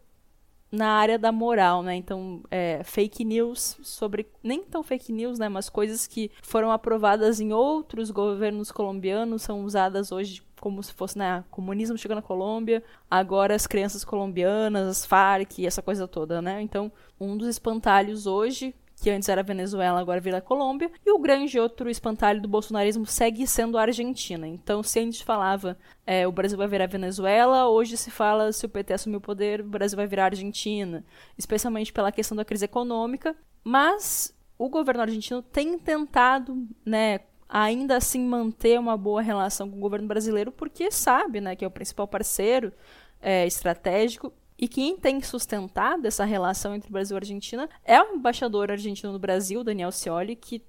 na 0.72 0.88
área 0.88 1.18
da 1.18 1.30
moral, 1.30 1.82
né? 1.82 1.94
Então, 1.94 2.42
é, 2.50 2.82
fake 2.82 3.24
news 3.24 3.78
sobre 3.82 4.26
nem 4.42 4.64
tão 4.64 4.82
fake 4.82 5.12
news, 5.12 5.38
né? 5.38 5.48
Mas 5.48 5.68
coisas 5.68 6.06
que 6.06 6.30
foram 6.42 6.70
aprovadas 6.70 7.40
em 7.40 7.52
outros 7.52 8.10
governos 8.10 8.72
colombianos 8.72 9.42
são 9.42 9.62
usadas 9.62 10.10
hoje 10.10 10.42
como 10.58 10.82
se 10.82 10.92
fosse, 10.94 11.18
né, 11.18 11.44
comunismo 11.50 11.98
chegando 11.98 12.16
na 12.16 12.22
Colômbia, 12.22 12.82
agora 13.10 13.54
as 13.54 13.66
crianças 13.66 14.04
colombianas, 14.04 14.88
as 14.88 15.06
Farc, 15.06 15.64
essa 15.64 15.82
coisa 15.82 16.08
toda, 16.08 16.40
né? 16.40 16.62
Então, 16.62 16.90
um 17.20 17.36
dos 17.36 17.46
espantalhos 17.46 18.26
hoje 18.26 18.74
que 18.96 19.10
antes 19.10 19.28
era 19.28 19.42
Venezuela, 19.42 20.00
agora 20.00 20.20
vira 20.20 20.40
Colômbia, 20.40 20.90
e 21.04 21.12
o 21.12 21.18
grande 21.18 21.60
outro 21.60 21.88
espantalho 21.90 22.40
do 22.40 22.48
bolsonarismo 22.48 23.04
segue 23.04 23.46
sendo 23.46 23.76
a 23.76 23.82
Argentina. 23.82 24.48
Então, 24.48 24.82
se 24.82 24.98
antes 25.00 25.20
falava 25.20 25.76
é, 26.06 26.26
o 26.26 26.32
Brasil 26.32 26.56
vai 26.56 26.66
virar 26.66 26.86
Venezuela, 26.86 27.68
hoje 27.68 27.96
se 27.96 28.10
fala 28.10 28.50
se 28.52 28.64
o 28.64 28.68
PT 28.68 28.94
assumir 28.94 29.16
o 29.16 29.20
poder, 29.20 29.60
o 29.60 29.64
Brasil 29.64 29.96
vai 29.96 30.06
virar 30.06 30.26
Argentina, 30.26 31.04
especialmente 31.36 31.92
pela 31.92 32.10
questão 32.10 32.36
da 32.36 32.44
crise 32.44 32.64
econômica. 32.64 33.36
Mas 33.62 34.34
o 34.58 34.68
governo 34.68 35.02
argentino 35.02 35.42
tem 35.42 35.78
tentado, 35.78 36.66
né, 36.84 37.20
ainda 37.48 37.96
assim 37.96 38.24
manter 38.24 38.78
uma 38.80 38.96
boa 38.96 39.20
relação 39.20 39.70
com 39.70 39.76
o 39.76 39.80
governo 39.80 40.08
brasileiro, 40.08 40.50
porque 40.50 40.90
sabe, 40.90 41.40
né, 41.40 41.54
que 41.54 41.64
é 41.64 41.68
o 41.68 41.70
principal 41.70 42.08
parceiro 42.08 42.72
é, 43.20 43.46
estratégico 43.46 44.32
e 44.58 44.66
quem 44.66 44.96
tem 44.96 45.20
sustentado 45.20 46.06
essa 46.06 46.24
relação 46.24 46.74
entre 46.74 46.90
Brasil 46.90 47.16
e 47.16 47.20
Argentina 47.20 47.68
é 47.84 48.00
o 48.00 48.14
embaixador 48.14 48.70
argentino 48.70 49.12
no 49.12 49.18
Brasil, 49.18 49.62
Daniel 49.62 49.92
Scioli, 49.92 50.34
que 50.34 50.64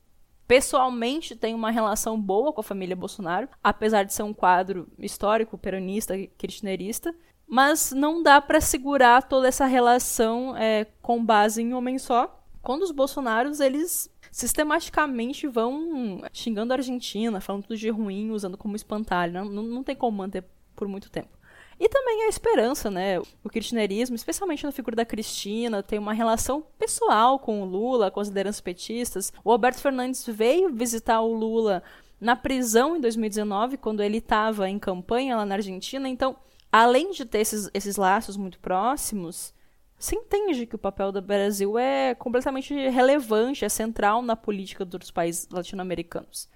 pessoalmente 0.48 1.36
tem 1.36 1.54
uma 1.54 1.72
relação 1.72 2.20
boa 2.20 2.54
com 2.54 2.62
a 2.62 2.64
família 2.64 2.96
Bolsonaro, 2.96 3.50
apesar 3.64 4.04
de 4.04 4.14
ser 4.14 4.24
um 4.24 4.34
quadro 4.34 4.88
histórico, 4.98 5.58
peronista, 5.58 6.18
kirchnerista. 6.38 7.14
Mas 7.48 7.94
não 7.94 8.22
dá 8.22 8.42
para 8.42 8.60
segurar 8.60 9.24
toda 9.24 9.48
essa 9.48 9.66
relação 9.66 10.56
é, 10.58 10.86
com 11.02 11.24
base 11.24 11.62
em 11.62 11.74
homem 11.74 11.98
só, 11.98 12.38
quando 12.68 12.82
os 12.84 12.92
Bolsonaros, 12.92 13.62
eles 13.62 14.10
sistematicamente 14.30 15.48
vão 15.48 16.22
xingando 16.34 16.74
a 16.74 16.76
Argentina, 16.76 17.40
falando 17.40 17.64
tudo 17.64 17.78
de 17.78 17.90
ruim, 17.90 18.32
usando 18.32 18.58
como 18.58 18.76
espantalho. 18.76 19.32
Não, 19.32 19.46
não, 19.46 19.64
não 19.64 19.84
tem 19.84 19.96
como 19.96 20.18
manter 20.18 20.44
por 20.76 20.86
muito 20.86 21.10
tempo. 21.10 21.37
E 21.80 21.88
também 21.88 22.24
a 22.24 22.28
esperança, 22.28 22.90
né? 22.90 23.20
O 23.44 23.50
kirchnerismo, 23.50 24.16
especialmente 24.16 24.64
na 24.64 24.72
figura 24.72 24.96
da 24.96 25.06
Cristina, 25.06 25.84
tem 25.84 26.00
uma 26.00 26.14
relação 26.14 26.64
pessoal 26.78 27.38
com 27.38 27.62
o 27.62 27.66
Lula, 27.66 28.10
com 28.10 28.20
as 28.20 28.30
lideranças 28.30 28.62
petistas. 28.62 29.32
O 29.44 29.52
Alberto 29.52 29.80
Fernandes 29.80 30.26
veio 30.26 30.74
visitar 30.74 31.22
o 31.22 31.32
Lula 31.34 31.84
na 32.20 32.36
prisão 32.36 32.96
em 32.96 33.02
2019, 33.02 33.78
quando 33.78 34.02
ele 34.02 34.18
estava 34.18 34.68
em 34.68 34.80
campanha 34.80 35.38
lá 35.38 35.46
na 35.46 35.56
Argentina. 35.56 36.10
Então, 36.10 36.36
além 36.72 37.12
de 37.12 37.26
ter 37.26 37.40
esses, 37.40 37.70
esses 37.74 37.96
laços 37.96 38.38
muito 38.38 38.60
próximos, 38.60 39.54
se 40.00 40.16
entende 40.16 40.66
que 40.66 40.76
o 40.76 40.80
papel 40.80 41.12
do 41.12 41.22
Brasil 41.22 41.78
é 41.78 42.16
completamente 42.16 42.74
relevante, 42.90 43.66
é 43.66 43.70
central 43.70 44.22
na 44.22 44.36
política 44.36 44.84
dos 44.84 45.12
países 45.12 45.48
latino-americanos. 45.50 46.50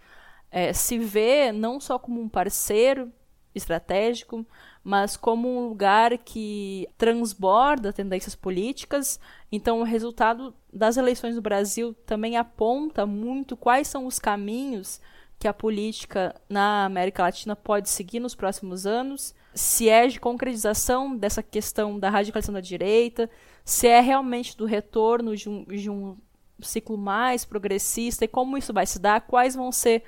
É, 0.50 0.74
se 0.74 0.98
vê 0.98 1.52
não 1.52 1.80
só 1.80 1.98
como 1.98 2.20
um 2.20 2.28
parceiro 2.28 3.12
estratégico, 3.54 4.46
mas 4.84 5.16
como 5.16 5.48
um 5.48 5.68
lugar 5.70 6.18
que 6.18 6.88
transborda 6.98 7.94
tendências 7.94 8.36
políticas. 8.36 9.20
Então, 9.52 9.80
o 9.80 9.84
resultado 9.84 10.54
das 10.72 10.98
eleições 10.98 11.36
do 11.36 11.42
Brasil 11.42 11.94
também 12.06 12.38
aponta 12.38 13.06
muito 13.06 13.56
quais 13.56 13.88
são 13.88 14.08
os 14.08 14.18
caminhos 14.18 15.00
que 15.38 15.48
a 15.48 15.54
política 15.54 16.36
na 16.48 16.86
América 16.86 17.24
Latina 17.24 17.56
pode 17.56 17.90
seguir 17.90 18.20
nos 18.20 18.36
próximos 18.36 18.86
anos, 18.86 19.34
se 19.56 19.90
é 19.90 20.08
de 20.08 20.20
concretização 20.20 21.16
dessa 21.16 21.42
questão 21.42 22.00
da 22.00 22.10
radicalização 22.10 22.54
da 22.54 22.62
direita, 22.62 23.30
se 23.66 23.88
é 23.88 24.00
realmente 24.00 24.56
do 24.56 24.66
retorno 24.66 25.36
de 25.36 25.50
um, 25.50 25.64
de 25.66 25.90
um 25.90 26.16
ciclo 26.62 26.98
mais 26.98 27.44
progressista 27.44 28.26
e 28.26 28.28
como 28.28 28.58
isso 28.58 28.72
vai 28.72 28.86
se 28.86 29.00
dar, 29.00 29.22
quais 29.22 29.56
vão 29.56 29.72
ser 29.72 30.04